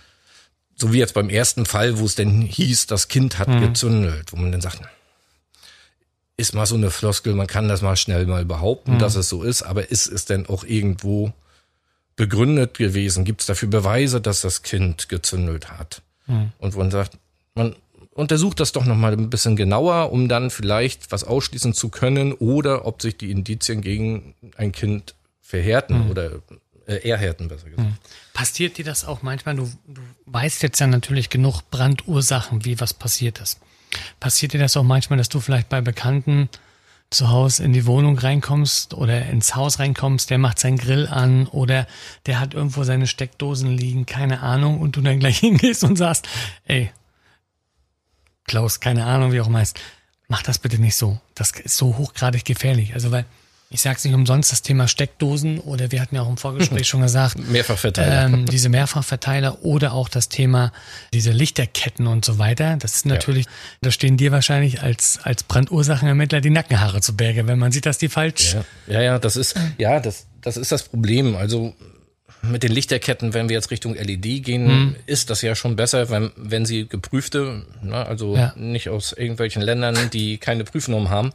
so 0.75 0.93
wie 0.93 0.99
jetzt 0.99 1.15
beim 1.15 1.29
ersten 1.31 1.67
Fall, 1.67 1.99
wo 1.99 2.05
es 2.05 2.15
denn 2.17 2.43
hieß, 2.43 2.87
das 2.87 3.09
Kind 3.09 3.39
hat 3.39 3.49
Hm. 3.49 3.61
gezündelt, 3.61 4.33
wo 4.33 4.37
man 4.37 4.51
dann 4.53 4.61
sagt, 4.61 4.81
ist 6.37 6.55
mal 6.55 6.67
so 6.67 6.75
eine 6.75 6.91
Floskel, 6.91 7.35
man 7.35 7.47
kann 7.47 7.69
das 7.69 7.83
mal 7.83 7.97
schnell 7.97 8.27
mal 8.27 8.41
Hm. 8.43 8.49
behaupten, 8.49 8.99
dass 8.99 9.15
es 9.15 9.29
so 9.29 9.43
ist, 9.45 9.63
aber 9.63 9.91
ist 9.91 10.07
es 10.09 10.25
denn 10.25 10.47
auch 10.49 10.65
irgendwo 10.65 11.33
begründet 12.17 12.77
gewesen? 12.79 13.25
Gibt 13.25 13.41
es 13.43 13.47
dafür 13.47 13.69
Beweise, 13.69 14.21
dass 14.21 14.41
das 14.41 14.63
Kind 14.63 15.09
gezündelt 15.09 15.71
hat? 15.71 16.03
Hm. 16.27 16.53
Und 16.59 16.75
wo 16.75 16.79
man 16.79 16.91
sagt, 16.91 17.19
man 17.55 17.75
untersucht 18.15 18.61
das 18.61 18.73
doch 18.73 18.85
noch 18.85 18.97
mal 18.97 19.13
ein 19.13 19.31
bisschen 19.31 19.57
genauer, 19.57 20.13
um 20.13 20.29
dann 20.29 20.51
vielleicht 20.51 21.13
was 21.13 21.25
ausschließen 21.25 21.75
zu 21.75 21.89
können 21.89 22.33
oder 22.33 22.87
ob 22.87 23.03
sich 23.03 23.17
die 23.17 23.31
Indizien 23.31 23.81
gegen 23.81 24.35
ein 24.57 24.73
Kind 24.73 25.15
verhärten 25.41 26.11
oder 26.11 26.43
äh, 26.87 27.09
erhärten, 27.09 27.49
besser 27.49 27.71
gesagt. 27.71 27.89
Passiert 28.33 28.79
dir 28.79 28.85
das 28.85 29.05
auch 29.05 29.23
manchmal? 29.23 29.57
Du, 29.57 29.71
du 29.87 30.01
weißt 30.27 30.63
jetzt 30.63 30.79
ja 30.81 30.87
natürlich 30.87 31.31
genug 31.31 31.63
Brandursachen, 31.71 32.65
wie 32.65 32.81
was 32.81 32.95
passiert 32.95 33.41
ist. 33.41 33.61
Passiert 34.21 34.53
dir 34.53 34.61
das 34.61 34.77
auch 34.77 34.83
manchmal, 34.83 35.19
dass 35.19 35.29
du 35.29 35.41
vielleicht 35.41 35.69
bei 35.69 35.81
Bekannten 35.81 36.49
zu 37.13 37.31
Hause 37.31 37.65
in 37.65 37.73
die 37.73 37.87
Wohnung 37.87 38.19
reinkommst 38.19 38.95
oder 38.95 39.27
ins 39.27 39.55
Haus 39.55 39.79
reinkommst, 39.79 40.31
der 40.31 40.39
macht 40.39 40.59
seinen 40.59 40.79
Grill 40.79 41.07
an 41.07 41.47
oder 41.47 41.87
der 42.27 42.41
hat 42.41 42.55
irgendwo 42.55 42.85
seine 42.85 43.07
Steckdosen 43.07 43.77
liegen, 43.77 44.07
keine 44.07 44.41
Ahnung, 44.41 44.81
und 44.81 44.97
du 44.97 45.01
dann 45.01 45.21
gleich 45.21 45.39
hingehst 45.41 45.85
und 45.85 45.97
sagst, 45.97 46.29
ey, 46.67 46.91
Klaus, 48.45 48.81
keine 48.81 49.07
Ahnung, 49.07 49.33
wie 49.33 49.41
auch 49.41 49.53
heißt, 49.53 49.79
mach 50.29 50.43
das 50.43 50.59
bitte 50.59 50.81
nicht 50.81 50.97
so. 50.97 51.21
Das 51.35 51.53
ist 51.53 51.77
so 51.77 51.97
hochgradig 51.99 52.45
gefährlich. 52.45 52.95
Also 52.95 53.11
weil, 53.11 53.25
ich 53.73 53.81
sag's 53.83 54.05
nicht 54.05 54.15
umsonst, 54.15 54.53
das 54.53 54.63
Thema 54.63 54.87
Steckdosen 54.87 55.59
oder 55.59 55.91
wir 55.91 56.01
hatten 56.01 56.15
ja 56.15 56.23
auch 56.23 56.29
im 56.29 56.37
Vorgespräch 56.37 56.87
schon 56.89 57.01
gesagt, 57.03 57.39
Mehrfachverteiler. 57.39 58.27
ähm, 58.27 58.47
diese 58.47 58.69
Mehrfachverteiler 58.69 59.65
oder 59.65 59.93
auch 59.95 60.09
das 60.09 60.29
Thema 60.29 60.73
diese 61.13 61.31
Lichterketten 61.33 62.07
und 62.07 62.25
so 62.25 62.39
weiter. 62.39 62.77
Das 62.79 62.95
ist 62.95 63.07
natürlich, 63.07 63.47
da 63.81 63.91
stehen 63.91 64.17
dir 64.17 64.31
wahrscheinlich 64.33 64.83
als, 64.83 65.19
als 65.23 65.43
Brandursachenermittler 65.43 66.41
die 66.41 66.51
Nackenhaare 66.51 67.01
zu 67.01 67.17
Berge, 67.17 67.47
wenn 67.47 67.59
man 67.59 67.73
sieht, 67.73 67.87
dass 67.87 67.99
die 67.99 68.09
falsch. 68.09 68.55
Ja, 68.55 68.65
ja, 68.87 69.01
ja, 69.03 69.19
das 69.19 69.37
ist, 69.37 69.57
ja, 69.79 69.99
das, 70.01 70.27
das 70.43 70.57
ist 70.57 70.71
das 70.71 70.83
Problem. 70.85 71.35
Also 71.35 71.75
mit 72.43 72.65
den 72.65 72.73
Lichterketten, 72.73 73.35
wenn 73.35 73.49
wir 73.49 73.55
jetzt 73.55 73.71
Richtung 73.71 73.95
LED 73.95 74.43
gehen, 74.45 74.67
Mhm. 74.67 74.97
ist 75.07 75.31
das 75.31 75.43
ja 75.43 75.55
schon 75.55 75.77
besser, 75.77 76.11
wenn, 76.11 76.33
wenn 76.37 76.67
sie 76.67 76.89
geprüfte, 76.89 77.65
ne, 77.83 78.05
also 78.07 78.37
Ja. 78.37 78.53
nicht 78.57 78.89
aus 78.89 79.13
irgendwelchen 79.13 79.63
Ländern, 79.63 79.97
die 80.13 80.39
keine 80.39 80.65
Prüfnorm 80.65 81.09
haben, 81.09 81.31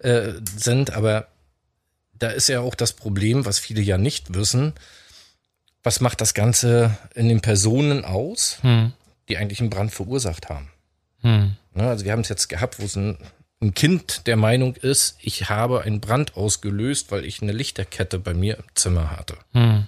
äh, 0.00 0.32
sind. 0.56 0.92
Aber 0.92 1.28
da 2.18 2.28
ist 2.30 2.48
ja 2.48 2.60
auch 2.60 2.74
das 2.74 2.92
Problem, 2.92 3.44
was 3.44 3.58
viele 3.58 3.80
ja 3.82 3.98
nicht 3.98 4.34
wissen. 4.34 4.72
Was 5.82 6.00
macht 6.00 6.20
das 6.20 6.32
Ganze 6.34 6.96
in 7.14 7.28
den 7.28 7.40
Personen 7.40 8.04
aus, 8.04 8.58
Hm, 8.62 8.92
die 9.28 9.36
eigentlich 9.36 9.60
einen 9.60 9.70
Brand 9.70 9.92
verursacht 9.92 10.48
haben? 10.48 10.70
hm, 11.20 11.56
Ne, 11.74 11.88
also 11.88 12.04
wir 12.04 12.12
haben 12.12 12.20
es 12.20 12.28
jetzt 12.28 12.48
gehabt, 12.48 12.78
wo 12.78 12.84
es 12.84 12.96
ein, 12.96 13.18
ein 13.60 13.74
Kind 13.74 14.26
der 14.26 14.36
Meinung 14.36 14.76
ist, 14.76 15.16
ich 15.20 15.48
habe 15.48 15.82
einen 15.82 16.00
Brand 16.00 16.36
ausgelöst, 16.36 17.10
weil 17.10 17.24
ich 17.24 17.42
eine 17.42 17.52
Lichterkette 17.52 18.18
bei 18.18 18.32
mir 18.32 18.56
im 18.58 18.64
Zimmer 18.74 19.10
hatte. 19.10 19.36
hm, 19.52 19.86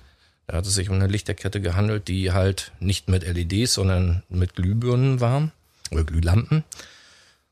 Da 0.49 0.57
hat 0.59 0.67
es 0.67 0.75
sich 0.75 0.89
um 0.91 0.97
eine 0.97 1.07
Lichterkette 1.07 1.61
gehandelt, 1.61 2.09
die 2.09 2.33
halt 2.33 2.73
nicht 2.81 3.09
mit 3.09 3.23
LEDs, 3.25 3.73
sondern 3.75 4.23
mit 4.29 4.55
Glühbirnen 4.57 5.21
war 5.21 5.51
oder 5.91 6.05
Glühlampen 6.05 6.65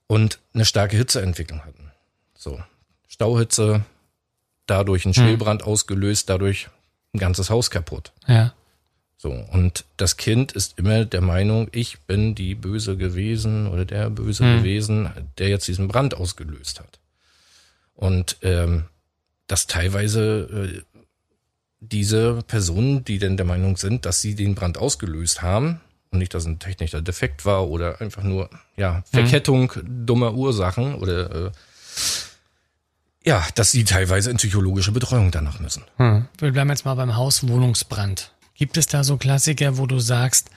und 0.07 0.39
eine 0.53 0.65
starke 0.65 0.97
Hitzeentwicklung 0.97 1.65
hatten. 1.65 1.91
So, 2.37 2.61
Stauhitze, 3.09 3.85
dadurch 4.67 5.05
ein 5.07 5.15
Schwelbrand 5.15 5.63
ausgelöst, 5.63 6.29
dadurch 6.31 6.69
ein 7.15 7.19
ganzes 7.19 7.51
Haus 7.51 7.71
kaputt. 7.71 8.13
ja, 8.27 8.53
So, 9.17 9.31
und 9.31 9.85
das 9.97 10.17
Kind 10.17 10.53
ist 10.53 10.79
immer 10.79 11.05
der 11.05 11.21
Meinung, 11.21 11.69
ich 11.73 12.01
bin 12.01 12.35
die 12.35 12.55
Böse 12.55 12.97
gewesen 12.97 13.67
oder 13.69 13.85
der 13.85 14.11
Böse 14.11 14.45
Hm. 14.45 14.59
gewesen, 14.59 15.11
der 15.39 15.49
jetzt 15.49 15.69
diesen 15.69 15.89
Brand 15.89 16.15
ausgelöst 16.15 16.81
hat. 16.81 16.99
Und 17.95 18.37
ähm, 18.43 18.85
dass 19.47 19.67
teilweise 19.67 20.73
äh, 20.75 20.83
diese 21.81 22.43
Personen, 22.47 23.05
die 23.05 23.19
denn 23.19 23.37
der 23.37 23.47
Meinung 23.47 23.77
sind, 23.77 24.07
dass 24.07 24.21
sie 24.21 24.35
den 24.35 24.55
Brand 24.55 24.79
ausgelöst 24.79 25.43
haben 25.43 25.81
und 26.11 26.19
nicht, 26.19 26.33
dass 26.35 26.47
ein 26.47 26.59
technischer 26.59 27.03
Defekt 27.03 27.45
war 27.45 27.69
oder 27.69 28.01
einfach 28.01 28.23
nur 28.23 28.49
ja 28.77 29.03
Verkettung 29.11 29.73
dummer 29.85 30.35
Ursachen 30.35 30.95
oder 30.95 31.47
äh, 31.47 31.51
ja, 33.25 33.47
dass 33.55 33.71
sie 33.71 33.85
teilweise 33.85 34.31
in 34.31 34.37
psychologische 34.37 34.93
Betreuung 34.93 35.31
danach 35.31 35.61
müssen. 35.61 35.83
hm. 35.97 36.27
Wir 36.39 36.53
bleiben 36.53 36.71
jetzt 36.71 36.85
mal 36.85 36.95
beim 36.95 37.17
Hauswohnungsbrand. 37.17 38.33
Gibt 38.55 38.77
es 38.77 38.87
da 38.87 39.03
so 39.05 39.17
Klassiker, 39.17 39.79
wo 39.79 39.87
du 39.87 39.99
sagst, 39.99 40.51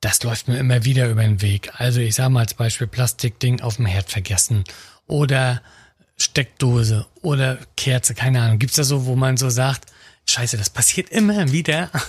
das 0.00 0.22
läuft 0.22 0.48
mir 0.48 0.58
immer 0.58 0.84
wieder 0.84 1.08
über 1.10 1.22
den 1.22 1.42
Weg? 1.42 1.70
Also 1.76 2.00
ich 2.00 2.14
sage 2.14 2.30
mal 2.30 2.40
als 2.40 2.54
Beispiel 2.54 2.86
Plastikding 2.86 3.60
auf 3.60 3.76
dem 3.76 3.86
Herd 3.86 4.10
vergessen 4.10 4.64
oder 5.06 5.60
Steckdose 6.16 7.06
oder 7.22 7.58
Kerze, 7.76 8.14
keine 8.14 8.42
Ahnung. 8.42 8.58
Gibt's 8.58 8.76
da 8.76 8.84
so, 8.84 9.06
wo 9.06 9.14
man 9.16 9.36
so 9.36 9.50
sagt, 9.50 9.86
scheiße, 10.26 10.56
das 10.56 10.70
passiert 10.70 11.10
immer 11.10 11.52
wieder? 11.52 11.90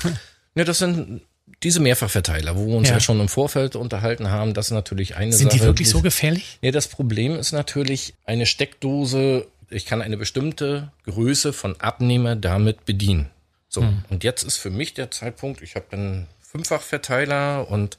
Ja, 0.56 0.66
das 0.66 0.80
sind 0.80 1.22
diese 1.64 1.80
Mehrfachverteiler, 1.80 2.58
wo 2.58 2.66
wir 2.68 2.76
uns 2.76 2.90
Ja. 2.90 2.96
ja, 2.96 3.00
schon 3.00 3.20
im 3.22 3.30
Vorfeld 3.30 3.76
unterhalten 3.78 4.30
haben. 4.30 4.54
Das 4.54 4.66
ist 4.68 4.72
natürlich 4.72 5.16
eine 5.16 5.32
Sind 5.32 5.52
Sache. 5.52 5.60
die 5.62 5.66
wirklich 5.66 5.90
so 5.90 6.02
gefährlich? 6.02 6.58
Nee, 6.62 6.72
das 6.72 6.88
Problem 6.88 7.36
ist 7.38 7.52
natürlich, 7.54 8.16
eine 8.26 8.46
Steckdose, 8.46 9.48
ich 9.70 9.86
kann 9.86 10.02
eine 10.02 10.18
bestimmte 10.18 10.92
Größe 11.06 11.54
von 11.54 11.80
Abnehmer 11.80 12.36
damit 12.36 12.86
bedienen. 12.86 13.30
So, 13.68 13.82
Hm. 13.82 14.04
und 14.10 14.24
jetzt 14.24 14.44
ist 14.44 14.58
für 14.58 14.70
mich 14.72 14.94
der 14.94 15.12
Zeitpunkt, 15.12 15.62
ich 15.62 15.76
habe 15.76 15.86
einen 15.92 16.28
Fünffachverteiler 16.42 17.70
und 17.70 17.98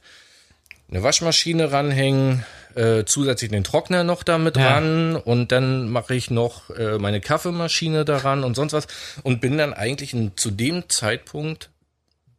eine 0.90 1.02
Waschmaschine 1.04 1.70
ranhängen, 1.70 2.44
äh, 2.74 3.04
zusätzlich 3.04 3.50
den 3.50 3.62
Trockner 3.64 4.02
noch 4.02 4.22
damit 4.24 4.56
Ja. 4.56 4.74
ran 4.74 5.14
und 5.16 5.52
dann 5.52 5.88
mache 5.88 6.14
ich 6.16 6.30
noch 6.30 6.70
äh, 6.70 6.98
meine 6.98 7.20
Kaffeemaschine 7.20 8.04
daran 8.04 8.42
und 8.42 8.54
sonst 8.56 8.72
was 8.72 8.86
und 9.22 9.40
bin 9.40 9.56
dann 9.58 9.72
eigentlich 9.72 10.12
in, 10.14 10.36
zu 10.36 10.50
dem 10.50 10.88
Zeitpunkt 10.88 11.70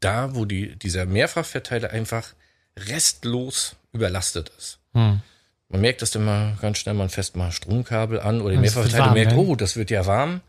da, 0.02 0.36
wo 0.36 0.44
die, 0.46 0.76
dieser 0.78 1.06
Mehrfachverteiler 1.06 1.92
einfach 1.92 2.34
restlos 2.78 3.76
überlastet 3.94 4.52
ist. 4.58 4.80
Hm. 4.94 5.22
Man 5.72 5.82
merkt 5.82 6.02
das 6.02 6.12
dann 6.12 6.26
mal 6.26 6.58
ganz 6.62 6.80
schnell, 6.80 6.96
man 6.96 7.10
fässt 7.10 7.36
mal 7.38 7.52
Stromkabel 7.52 8.20
an 8.20 8.42
oder 8.42 8.58
Mehrfachverteiler 8.58 9.06
warm, 9.06 9.14
merkt, 9.14 9.32
ne? 9.32 9.38
oh, 9.38 9.56
das 9.56 9.78
wird 9.78 9.90
ja 9.90 10.06
warm. 10.06 10.42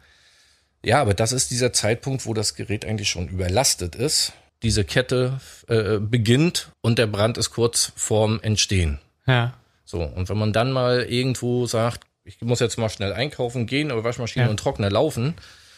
Ja, 0.84 1.00
aber 1.00 1.14
das 1.14 1.30
ist 1.32 1.52
dieser 1.52 1.72
Zeitpunkt, 1.72 2.26
wo 2.26 2.34
das 2.34 2.54
Gerät 2.56 2.84
eigentlich 2.84 3.08
schon 3.08 3.28
überlastet 3.28 3.94
ist. 3.94 4.32
Diese 4.64 4.84
Kette 4.84 5.40
äh, 5.68 5.98
beginnt 5.98 6.70
und 6.80 6.98
der 6.98 7.06
Brand 7.06 7.38
ist 7.38 7.50
kurz 7.50 7.92
vorm 7.94 8.40
Entstehen. 8.42 8.98
Ja. 9.26 9.54
So, 9.84 10.02
und 10.02 10.28
wenn 10.28 10.38
man 10.38 10.52
dann 10.52 10.72
mal 10.72 11.02
irgendwo 11.02 11.66
sagt, 11.66 12.04
ich 12.24 12.40
muss 12.40 12.60
jetzt 12.60 12.78
mal 12.78 12.88
schnell 12.88 13.12
einkaufen 13.12 13.66
gehen, 13.66 13.92
aber 13.92 14.02
Waschmaschine 14.04 14.46
Ja. 14.46 14.50
und 14.50 14.56
Trockner 14.58 14.90
laufen 14.90 15.34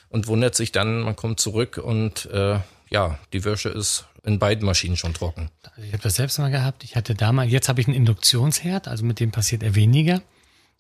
und 0.09 0.27
wundert 0.27 0.55
sich 0.55 0.73
dann, 0.73 1.01
man 1.01 1.17
kommt 1.17 1.41
zurück 1.41 1.79
und 1.79 2.27
äh, 2.33 2.59
ja, 2.91 3.19
die 3.33 3.45
Wäsche 3.45 3.69
ist 3.71 4.07
in 4.25 4.39
beiden 4.39 4.65
Maschinen 4.65 4.97
schon 4.97 5.15
trocken. 5.15 5.51
Ich 5.77 5.93
habe 5.93 6.03
das 6.03 6.17
selbst 6.17 6.39
mal 6.39 6.51
gehabt. 6.51 6.83
Ich 6.83 6.97
hatte 6.97 7.15
damals, 7.15 7.53
jetzt 7.53 7.69
habe 7.69 7.81
ich 7.81 7.87
einen 7.87 7.97
Induktionsherd, 7.97 8.89
also 8.89 9.05
mit 9.05 9.21
dem 9.21 9.31
passiert 9.31 9.63
eher 9.63 9.75
weniger. 9.75 10.23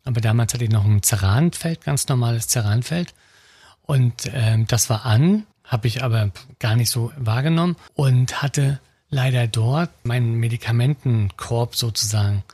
Aber 0.04 0.20
damals 0.20 0.54
hatte 0.54 0.64
ich 0.64 0.70
noch 0.70 0.84
ein 0.84 1.02
Ceranfeld, 1.02 1.82
ganz 1.82 2.08
normales 2.08 2.48
Ceranfeld. 2.48 3.14
Und 3.82 4.30
ähm, 4.32 4.66
das 4.66 4.88
war 4.90 5.04
an, 5.04 5.44
habe 5.62 5.86
ich 5.88 6.02
aber 6.02 6.30
gar 6.58 6.76
nicht 6.76 6.90
so 6.90 7.12
wahrgenommen 7.16 7.76
und 7.94 8.42
hatte 8.42 8.80
leider 9.10 9.46
dort 9.46 9.90
meinen 10.04 10.34
Medikamentenkorb 10.34 11.76
sozusagen 11.76 12.44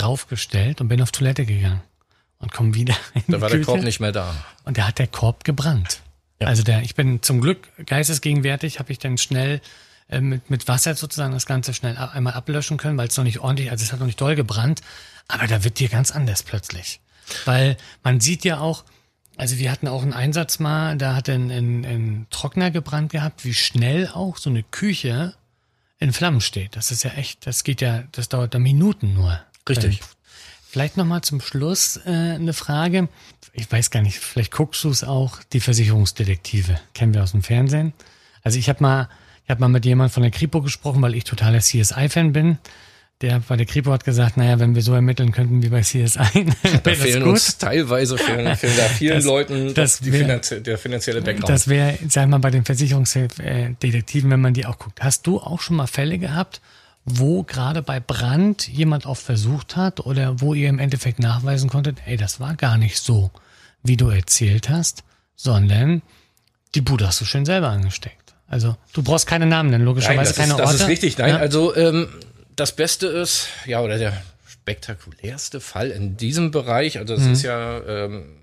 raufgestellt 0.00 0.80
und 0.80 0.88
bin 0.88 1.02
auf 1.02 1.10
Toilette 1.10 1.46
gegangen 1.46 1.82
und 2.38 2.52
komme 2.52 2.74
wieder 2.74 2.94
in 3.14 3.22
Da 3.28 3.40
war 3.40 3.48
der 3.48 3.58
Küche. 3.58 3.70
Korb 3.70 3.82
nicht 3.82 4.00
mehr 4.00 4.12
da. 4.12 4.34
Und 4.64 4.78
da 4.78 4.88
hat 4.88 4.98
der 4.98 5.06
Korb 5.06 5.44
gebrannt. 5.44 6.00
Ja. 6.40 6.48
Also 6.48 6.62
der, 6.62 6.82
ich 6.82 6.94
bin 6.94 7.22
zum 7.22 7.40
Glück 7.40 7.68
geistesgegenwärtig, 7.86 8.78
habe 8.78 8.92
ich 8.92 8.98
dann 8.98 9.18
schnell 9.18 9.60
äh, 10.10 10.20
mit, 10.20 10.50
mit 10.50 10.68
Wasser 10.68 10.94
sozusagen 10.94 11.32
das 11.32 11.46
Ganze 11.46 11.72
schnell 11.72 11.96
einmal 11.96 12.34
ablöschen 12.34 12.76
können, 12.76 12.98
weil 12.98 13.08
es 13.08 13.16
noch 13.16 13.24
nicht 13.24 13.38
ordentlich, 13.38 13.70
also 13.70 13.82
es 13.82 13.92
hat 13.92 14.00
noch 14.00 14.06
nicht 14.06 14.20
doll 14.20 14.34
gebrannt, 14.34 14.82
aber 15.28 15.46
da 15.46 15.64
wird 15.64 15.78
dir 15.78 15.88
ganz 15.88 16.10
anders 16.10 16.42
plötzlich. 16.42 17.00
Weil 17.44 17.76
man 18.02 18.20
sieht 18.20 18.44
ja 18.44 18.58
auch, 18.58 18.84
also 19.36 19.58
wir 19.58 19.70
hatten 19.70 19.88
auch 19.88 20.02
einen 20.02 20.12
Einsatz 20.12 20.58
mal, 20.58 20.96
da 20.96 21.14
hat 21.14 21.28
ein, 21.28 21.50
ein, 21.50 21.84
ein 21.84 22.26
Trockner 22.30 22.70
gebrannt 22.70 23.12
gehabt, 23.12 23.44
wie 23.44 23.54
schnell 23.54 24.08
auch 24.08 24.36
so 24.36 24.50
eine 24.50 24.62
Küche 24.62 25.34
in 25.98 26.12
Flammen 26.12 26.40
steht. 26.40 26.76
Das 26.76 26.90
ist 26.90 27.04
ja 27.04 27.12
echt, 27.12 27.46
das 27.46 27.62
geht 27.62 27.80
ja, 27.80 28.04
das 28.12 28.28
dauert 28.28 28.54
da 28.54 28.58
Minuten 28.58 29.14
nur. 29.14 29.40
Richtig. 29.68 30.00
Vielleicht 30.68 30.96
nochmal 30.96 31.22
zum 31.22 31.40
Schluss 31.40 31.98
äh, 32.04 32.10
eine 32.10 32.52
Frage. 32.52 33.08
Ich 33.52 33.70
weiß 33.70 33.90
gar 33.90 34.02
nicht, 34.02 34.18
vielleicht 34.18 34.52
guckst 34.52 34.84
du 34.84 34.90
es 34.90 35.04
auch, 35.04 35.42
die 35.52 35.60
Versicherungsdetektive. 35.60 36.80
Kennen 36.94 37.14
wir 37.14 37.22
aus 37.22 37.32
dem 37.32 37.42
Fernsehen. 37.42 37.92
Also 38.42 38.58
ich 38.58 38.68
habe 38.68 38.82
mal, 38.82 39.08
ich 39.50 39.52
habe 39.52 39.62
mal 39.62 39.68
mit 39.68 39.84
jemandem 39.84 40.12
von 40.12 40.22
der 40.22 40.30
Kripo 40.30 40.62
gesprochen, 40.62 41.02
weil 41.02 41.16
ich 41.16 41.24
totaler 41.24 41.58
CSI-Fan 41.58 42.32
bin. 42.32 42.58
Der 43.20 43.40
bei 43.40 43.56
der 43.56 43.66
Kripo 43.66 43.90
hat 43.90 44.04
gesagt, 44.04 44.36
naja, 44.36 44.60
wenn 44.60 44.76
wir 44.76 44.82
so 44.82 44.94
ermitteln 44.94 45.32
könnten 45.32 45.60
wie 45.60 45.70
bei 45.70 45.80
CSI, 45.80 46.46
da 46.84 46.94
fehlen 46.94 47.24
uns 47.24 47.58
teilweise 47.58 48.16
fehlen, 48.16 48.54
fehlen 48.54 48.76
da 48.76 48.84
vielen 48.84 49.16
das, 49.16 49.24
Leuten 49.24 49.74
das 49.74 50.04
wär, 50.04 50.20
finanzie 50.20 50.60
der 50.60 50.78
finanzielle 50.78 51.20
Background. 51.20 51.48
Das 51.48 51.66
wäre, 51.66 51.98
sag 52.08 52.28
mal, 52.28 52.38
bei 52.38 52.52
den 52.52 52.64
Versicherungsdetektiven, 52.64 54.30
wenn 54.30 54.40
man 54.40 54.54
die 54.54 54.66
auch 54.66 54.78
guckt. 54.78 55.02
Hast 55.02 55.26
du 55.26 55.40
auch 55.40 55.60
schon 55.60 55.74
mal 55.74 55.88
Fälle 55.88 56.18
gehabt, 56.18 56.60
wo 57.04 57.42
gerade 57.42 57.82
bei 57.82 57.98
Brand 57.98 58.68
jemand 58.68 59.04
auch 59.04 59.16
versucht 59.16 59.74
hat 59.74 59.98
oder 59.98 60.40
wo 60.40 60.54
ihr 60.54 60.68
im 60.68 60.78
Endeffekt 60.78 61.18
nachweisen 61.18 61.68
konntet, 61.68 61.98
ey, 62.06 62.16
das 62.16 62.38
war 62.38 62.54
gar 62.54 62.78
nicht 62.78 63.00
so, 63.00 63.32
wie 63.82 63.96
du 63.96 64.10
erzählt 64.10 64.68
hast, 64.68 65.02
sondern 65.34 66.02
die 66.76 66.82
Bude 66.82 67.08
hast 67.08 67.20
du 67.20 67.24
schön 67.24 67.44
selber 67.44 67.70
angesteckt. 67.70 68.19
Also 68.50 68.76
du 68.92 69.02
brauchst 69.02 69.26
keine 69.26 69.46
Namen 69.46 69.70
nennen, 69.70 69.84
logischerweise 69.84 70.34
keine 70.34 70.54
ist, 70.54 70.60
Orte. 70.60 70.72
Das 70.72 70.80
ist 70.82 70.88
richtig, 70.88 71.16
nein. 71.16 71.30
Ja? 71.30 71.36
Also 71.36 71.74
ähm, 71.76 72.08
das 72.56 72.74
Beste 72.74 73.06
ist, 73.06 73.46
ja, 73.64 73.80
oder 73.80 73.96
der 73.96 74.12
spektakulärste 74.44 75.60
Fall 75.60 75.90
in 75.90 76.16
diesem 76.16 76.50
Bereich, 76.50 76.98
also 76.98 77.14
es 77.14 77.22
mhm. 77.22 77.32
ist 77.32 77.42
ja 77.42 77.80
ähm, 77.80 78.36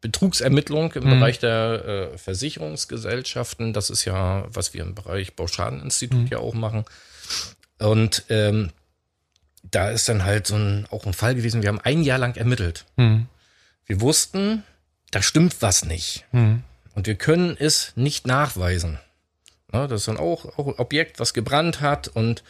Betrugsermittlung 0.00 0.92
im 0.92 1.04
mhm. 1.04 1.10
Bereich 1.10 1.40
der 1.40 2.12
äh, 2.14 2.18
Versicherungsgesellschaften. 2.18 3.72
Das 3.72 3.90
ist 3.90 4.04
ja, 4.04 4.46
was 4.48 4.72
wir 4.72 4.82
im 4.82 4.94
Bereich 4.94 5.34
Bauschadeninstitut 5.34 6.20
mhm. 6.20 6.26
ja 6.28 6.38
auch 6.38 6.54
machen. 6.54 6.84
Und 7.78 8.24
ähm, 8.28 8.70
da 9.62 9.90
ist 9.90 10.08
dann 10.08 10.24
halt 10.24 10.46
so 10.46 10.54
ein, 10.54 10.86
auch 10.90 11.06
ein 11.06 11.12
Fall 11.12 11.34
gewesen, 11.34 11.62
wir 11.62 11.68
haben 11.68 11.80
ein 11.80 12.02
Jahr 12.02 12.18
lang 12.18 12.36
ermittelt. 12.36 12.86
Mhm. 12.96 13.26
Wir 13.84 14.00
wussten, 14.00 14.62
da 15.10 15.22
stimmt 15.22 15.56
was 15.60 15.84
nicht. 15.84 16.24
Mhm. 16.32 16.62
Und 16.94 17.06
wir 17.06 17.16
können 17.16 17.56
es 17.58 17.92
nicht 17.96 18.26
nachweisen. 18.26 18.98
Ja, 19.72 19.86
das 19.86 20.02
ist 20.02 20.08
dann 20.08 20.16
auch, 20.16 20.58
auch 20.58 20.66
ein 20.66 20.78
Objekt, 20.78 21.20
was 21.20 21.34
gebrannt 21.34 21.80
hat. 21.80 22.08
Und 22.08 22.42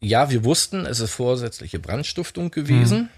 ja, 0.00 0.30
wir 0.30 0.44
wussten, 0.44 0.86
es 0.86 1.00
ist 1.00 1.10
vorsätzliche 1.10 1.78
Brandstiftung 1.78 2.50
gewesen. 2.50 2.98
Mhm. 2.98 3.08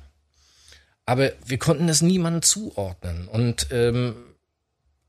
Aber 1.07 1.33
wir 1.44 1.59
konnten 1.59 1.88
es 1.88 2.02
niemandem 2.02 2.42
zuordnen. 2.42 3.29
Und 3.29 3.68
ähm, 3.70 4.16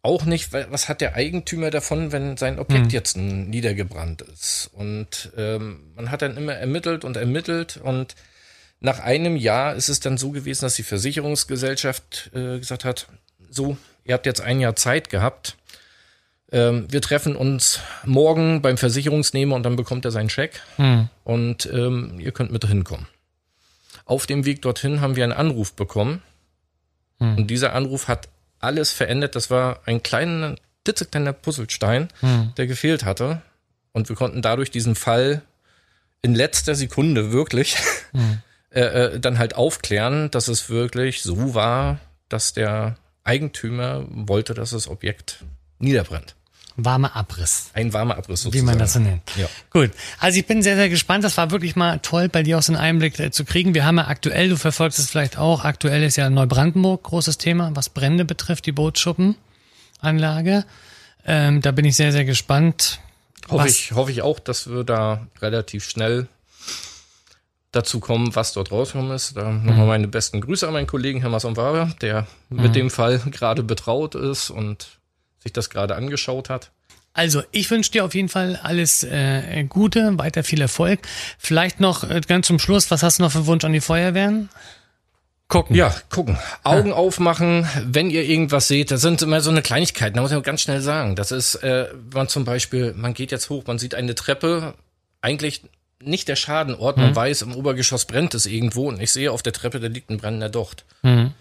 auch 0.07 0.25
nicht, 0.25 0.53
was 0.53 0.87
hat 0.87 1.01
der 1.01 1.15
Eigentümer 1.15 1.69
davon, 1.69 2.11
wenn 2.11 2.37
sein 2.37 2.59
Objekt 2.59 2.85
hm. 2.85 2.91
jetzt 2.91 3.17
niedergebrannt 3.17 4.21
ist. 4.21 4.69
Und 4.71 5.31
ähm, 5.35 5.91
man 5.95 6.11
hat 6.11 6.21
dann 6.21 6.37
immer 6.37 6.53
ermittelt 6.53 7.03
und 7.03 7.17
ermittelt 7.17 7.77
und 7.77 8.15
nach 8.79 8.99
einem 8.99 9.35
Jahr 9.35 9.75
ist 9.75 9.89
es 9.89 9.99
dann 9.99 10.17
so 10.17 10.31
gewesen, 10.31 10.61
dass 10.61 10.75
die 10.75 10.83
Versicherungsgesellschaft 10.83 12.31
äh, 12.33 12.59
gesagt 12.59 12.85
hat, 12.85 13.07
so, 13.49 13.77
ihr 14.05 14.13
habt 14.13 14.25
jetzt 14.25 14.41
ein 14.41 14.59
Jahr 14.59 14.75
Zeit 14.75 15.09
gehabt. 15.09 15.57
Ähm, 16.51 16.87
wir 16.89 17.01
treffen 17.01 17.35
uns 17.35 17.81
morgen 18.05 18.61
beim 18.61 18.77
Versicherungsnehmer 18.77 19.55
und 19.55 19.63
dann 19.63 19.75
bekommt 19.75 20.05
er 20.05 20.11
seinen 20.11 20.29
Scheck 20.29 20.61
hm. 20.77 21.09
und 21.23 21.65
ähm, 21.71 22.19
ihr 22.19 22.31
könnt 22.31 22.51
mit 22.51 22.65
hinkommen. 22.65 23.07
Auf 24.05 24.25
dem 24.25 24.45
Weg 24.45 24.61
dorthin 24.61 25.01
haben 25.01 25.17
wir 25.17 25.25
einen 25.25 25.33
Anruf 25.33 25.73
bekommen 25.73 26.21
hm. 27.19 27.37
und 27.37 27.47
dieser 27.47 27.73
Anruf 27.73 28.07
hat 28.07 28.29
alles 28.59 28.91
verändert. 28.91 29.35
Das 29.35 29.49
war 29.49 29.81
ein 29.85 30.01
kleiner, 30.03 30.55
klitzekleiner 30.85 31.33
Puzzlestein, 31.33 32.07
hm. 32.21 32.53
der 32.55 32.67
gefehlt 32.67 33.03
hatte. 33.03 33.41
Und 33.91 34.07
wir 34.07 34.15
konnten 34.15 34.41
dadurch 34.41 34.71
diesen 34.71 34.95
Fall 34.95 35.41
in 36.21 36.33
letzter 36.33 36.75
Sekunde 36.75 37.33
wirklich 37.33 37.75
hm. 38.13 38.41
äh, 38.69 38.81
äh, 38.81 39.19
dann 39.19 39.37
halt 39.37 39.55
aufklären, 39.55 40.31
dass 40.31 40.47
es 40.47 40.69
wirklich 40.69 41.23
so 41.23 41.53
war, 41.53 41.99
dass 42.29 42.53
der 42.53 42.95
Eigentümer 43.25 44.05
wollte, 44.09 44.53
dass 44.53 44.69
das 44.69 44.87
Objekt 44.87 45.43
niederbrennt 45.79 46.37
warmer 46.77 47.15
Abriss. 47.15 47.71
Ein 47.73 47.91
warmer 47.91 48.17
Abriss 48.17 48.43
sozusagen. 48.43 48.67
Wie 48.67 48.71
man 48.71 48.79
das 48.79 48.93
so 48.93 48.99
nennt. 48.99 49.23
Ja. 49.35 49.49
Gut. 49.71 49.91
Also 50.19 50.39
ich 50.39 50.45
bin 50.45 50.61
sehr, 50.61 50.75
sehr 50.75 50.89
gespannt. 50.89 51.23
Das 51.23 51.35
war 51.35 51.51
wirklich 51.51 51.75
mal 51.75 51.99
toll, 51.99 52.29
bei 52.29 52.43
dir 52.43 52.57
auch 52.57 52.61
so 52.61 52.71
einen 52.71 52.81
Einblick 52.81 53.19
äh, 53.19 53.31
zu 53.31 53.43
kriegen. 53.43 53.73
Wir 53.73 53.83
haben 53.83 53.97
ja 53.97 54.07
aktuell, 54.07 54.49
du 54.49 54.57
verfolgst 54.57 54.99
es 54.99 55.09
vielleicht 55.09 55.37
auch, 55.37 55.65
aktuell 55.65 56.03
ist 56.03 56.15
ja 56.15 56.29
Neubrandenburg 56.29 57.03
großes 57.03 57.39
Thema, 57.39 57.71
was 57.73 57.89
Brände 57.89 58.25
betrifft, 58.25 58.67
die 58.67 58.71
Bootschuppenanlage. 58.71 60.65
Ähm, 61.25 61.61
da 61.61 61.71
bin 61.71 61.83
ich 61.83 61.95
sehr, 61.95 62.11
sehr 62.11 62.25
gespannt. 62.25 62.99
Hoffe 63.49 63.67
ich, 63.67 63.91
hoffe 63.93 64.11
ich 64.11 64.21
auch, 64.21 64.39
dass 64.39 64.69
wir 64.69 64.83
da 64.83 65.27
relativ 65.41 65.89
schnell 65.89 66.27
dazu 67.71 67.99
kommen, 67.99 68.35
was 68.35 68.53
dort 68.53 68.71
rausgekommen 68.71 69.11
ist. 69.11 69.35
Da 69.35 69.49
mhm. 69.49 69.65
nochmal 69.65 69.87
meine 69.87 70.07
besten 70.07 70.41
Grüße 70.41 70.67
an 70.67 70.73
meinen 70.73 70.87
Kollegen 70.87 71.21
Herr 71.21 71.29
Masonvara, 71.29 71.91
der 72.01 72.27
mhm. 72.49 72.61
mit 72.61 72.75
dem 72.75 72.89
Fall 72.89 73.19
gerade 73.31 73.63
betraut 73.63 74.15
ist 74.15 74.51
und 74.51 74.96
sich 75.47 75.53
das 75.53 75.69
gerade 75.69 75.95
angeschaut 75.95 76.49
hat. 76.49 76.71
Also, 77.13 77.41
ich 77.51 77.71
wünsche 77.71 77.91
dir 77.91 78.05
auf 78.05 78.13
jeden 78.13 78.29
Fall 78.29 78.59
alles 78.61 79.03
äh, 79.03 79.63
Gute, 79.63 80.19
weiter 80.19 80.43
viel 80.43 80.61
Erfolg. 80.61 80.99
Vielleicht 81.39 81.79
noch 81.79 82.07
äh, 82.07 82.21
ganz 82.27 82.45
zum 82.45 82.59
Schluss, 82.59 82.91
was 82.91 83.01
hast 83.01 83.17
du 83.17 83.23
noch 83.23 83.31
für 83.31 83.47
Wunsch 83.47 83.63
an 83.63 83.73
die 83.73 83.81
Feuerwehren? 83.81 84.49
Gucken. 85.47 85.75
Ja, 85.75 85.95
gucken. 86.09 86.37
Augen 86.63 86.89
ja. 86.89 86.95
aufmachen, 86.95 87.67
wenn 87.83 88.09
ihr 88.09 88.23
irgendwas 88.23 88.67
seht. 88.67 88.91
Das 88.91 89.01
sind 89.01 89.21
immer 89.21 89.41
so 89.41 89.49
eine 89.49 89.61
Kleinigkeit, 89.61 90.15
da 90.15 90.21
muss 90.21 90.31
man 90.31 90.43
ganz 90.43 90.61
schnell 90.61 90.81
sagen. 90.81 91.15
Das 91.15 91.31
ist, 91.31 91.55
äh, 91.55 91.87
man 92.13 92.27
zum 92.27 92.43
Beispiel, 92.43 92.93
man 92.93 93.13
geht 93.13 93.31
jetzt 93.31 93.49
hoch, 93.49 93.63
man 93.65 93.79
sieht 93.79 93.95
eine 93.95 94.13
Treppe, 94.13 94.75
eigentlich 95.21 95.63
nicht 95.99 96.27
der 96.27 96.35
Schadenort, 96.35 96.97
man 96.97 97.11
mhm. 97.11 97.15
weiß, 97.15 97.41
im 97.43 97.55
Obergeschoss 97.55 98.05
brennt 98.05 98.35
es 98.35 98.45
irgendwo 98.45 98.89
und 98.89 99.01
ich 99.01 99.11
sehe 99.11 99.31
auf 99.31 99.41
der 99.41 99.53
Treppe, 99.53 99.79
da 99.79 99.87
liegt 99.87 100.09
ein 100.09 100.17
brennender 100.17 100.49
Docht. 100.49 100.85
Mhm. 101.01 101.31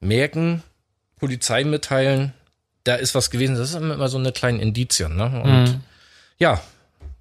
Merken, 0.00 0.62
Polizei 1.16 1.64
mitteilen, 1.64 2.34
da 2.84 2.94
ist 2.94 3.14
was 3.14 3.30
gewesen. 3.30 3.56
Das 3.56 3.70
ist 3.70 3.76
immer 3.76 4.08
so 4.08 4.18
eine 4.18 4.32
kleine 4.32 4.60
Indizien. 4.62 5.16
Ne? 5.16 5.42
Und 5.42 5.64
mhm. 5.64 5.80
ja, 6.38 6.62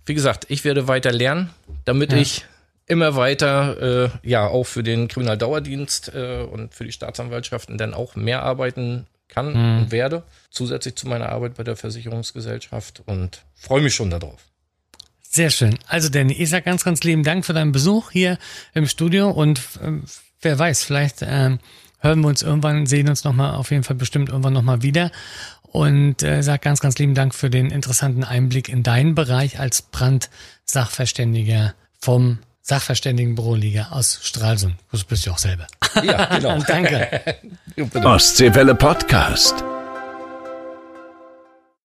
wie 0.05 0.13
gesagt, 0.13 0.45
ich 0.49 0.63
werde 0.65 0.87
weiter 0.87 1.11
lernen, 1.11 1.49
damit 1.85 2.11
ja. 2.11 2.19
ich 2.19 2.45
immer 2.85 3.15
weiter, 3.15 4.03
äh, 4.05 4.09
ja, 4.23 4.45
auch 4.45 4.65
für 4.65 4.83
den 4.83 5.07
Kriminaldauerdienst 5.07 6.11
äh, 6.13 6.43
und 6.43 6.73
für 6.73 6.83
die 6.83 6.91
Staatsanwaltschaften 6.91 7.77
dann 7.77 7.93
auch 7.93 8.15
mehr 8.15 8.43
arbeiten 8.43 9.07
kann 9.29 9.53
mhm. 9.53 9.77
und 9.77 9.91
werde, 9.91 10.23
zusätzlich 10.49 10.95
zu 10.95 11.07
meiner 11.07 11.29
Arbeit 11.29 11.55
bei 11.55 11.63
der 11.63 11.75
Versicherungsgesellschaft 11.75 13.01
und 13.05 13.41
freue 13.55 13.81
mich 13.81 13.95
schon 13.95 14.09
darauf. 14.09 14.41
Sehr 15.21 15.49
schön. 15.49 15.79
Also 15.87 16.09
Danny, 16.09 16.33
ich 16.33 16.49
sage 16.49 16.65
ganz, 16.65 16.83
ganz 16.83 17.03
lieben 17.03 17.23
Dank 17.23 17.45
für 17.45 17.53
deinen 17.53 17.71
Besuch 17.71 18.11
hier 18.11 18.37
im 18.73 18.85
Studio 18.85 19.31
und 19.31 19.59
äh, 19.81 19.93
wer 20.41 20.59
weiß, 20.59 20.83
vielleicht 20.83 21.19
ähm, 21.21 21.59
hören 22.03 22.21
wir 22.21 22.27
uns 22.27 22.41
irgendwann, 22.41 22.85
sehen 22.85 23.09
uns 23.09 23.23
nochmal, 23.23 23.55
auf 23.55 23.71
jeden 23.71 23.83
Fall 23.83 23.95
bestimmt 23.95 24.29
irgendwann 24.29 24.53
nochmal 24.53 24.83
wieder. 24.83 25.11
Und 25.63 26.21
äh, 26.21 26.43
sag 26.43 26.61
ganz, 26.61 26.81
ganz 26.81 26.99
lieben 26.99 27.15
Dank 27.15 27.33
für 27.33 27.49
den 27.49 27.71
interessanten 27.71 28.23
Einblick 28.23 28.69
in 28.69 28.83
deinen 28.83 29.15
Bereich 29.15 29.59
als 29.59 29.81
Brandsachverständiger 29.81 31.73
vom 31.99 32.37
Sachverständigenbüro 32.61 33.55
Liga 33.55 33.87
aus 33.91 34.19
Stralsund. 34.21 34.75
Du 34.91 34.99
bist 35.05 35.25
ja 35.25 35.33
auch 35.33 35.37
selber. 35.37 35.67
Ja, 36.03 36.25
genau. 36.25 36.59
Danke. 36.67 37.37
Ostseewelle 38.03 38.75
Podcast. 38.75 39.63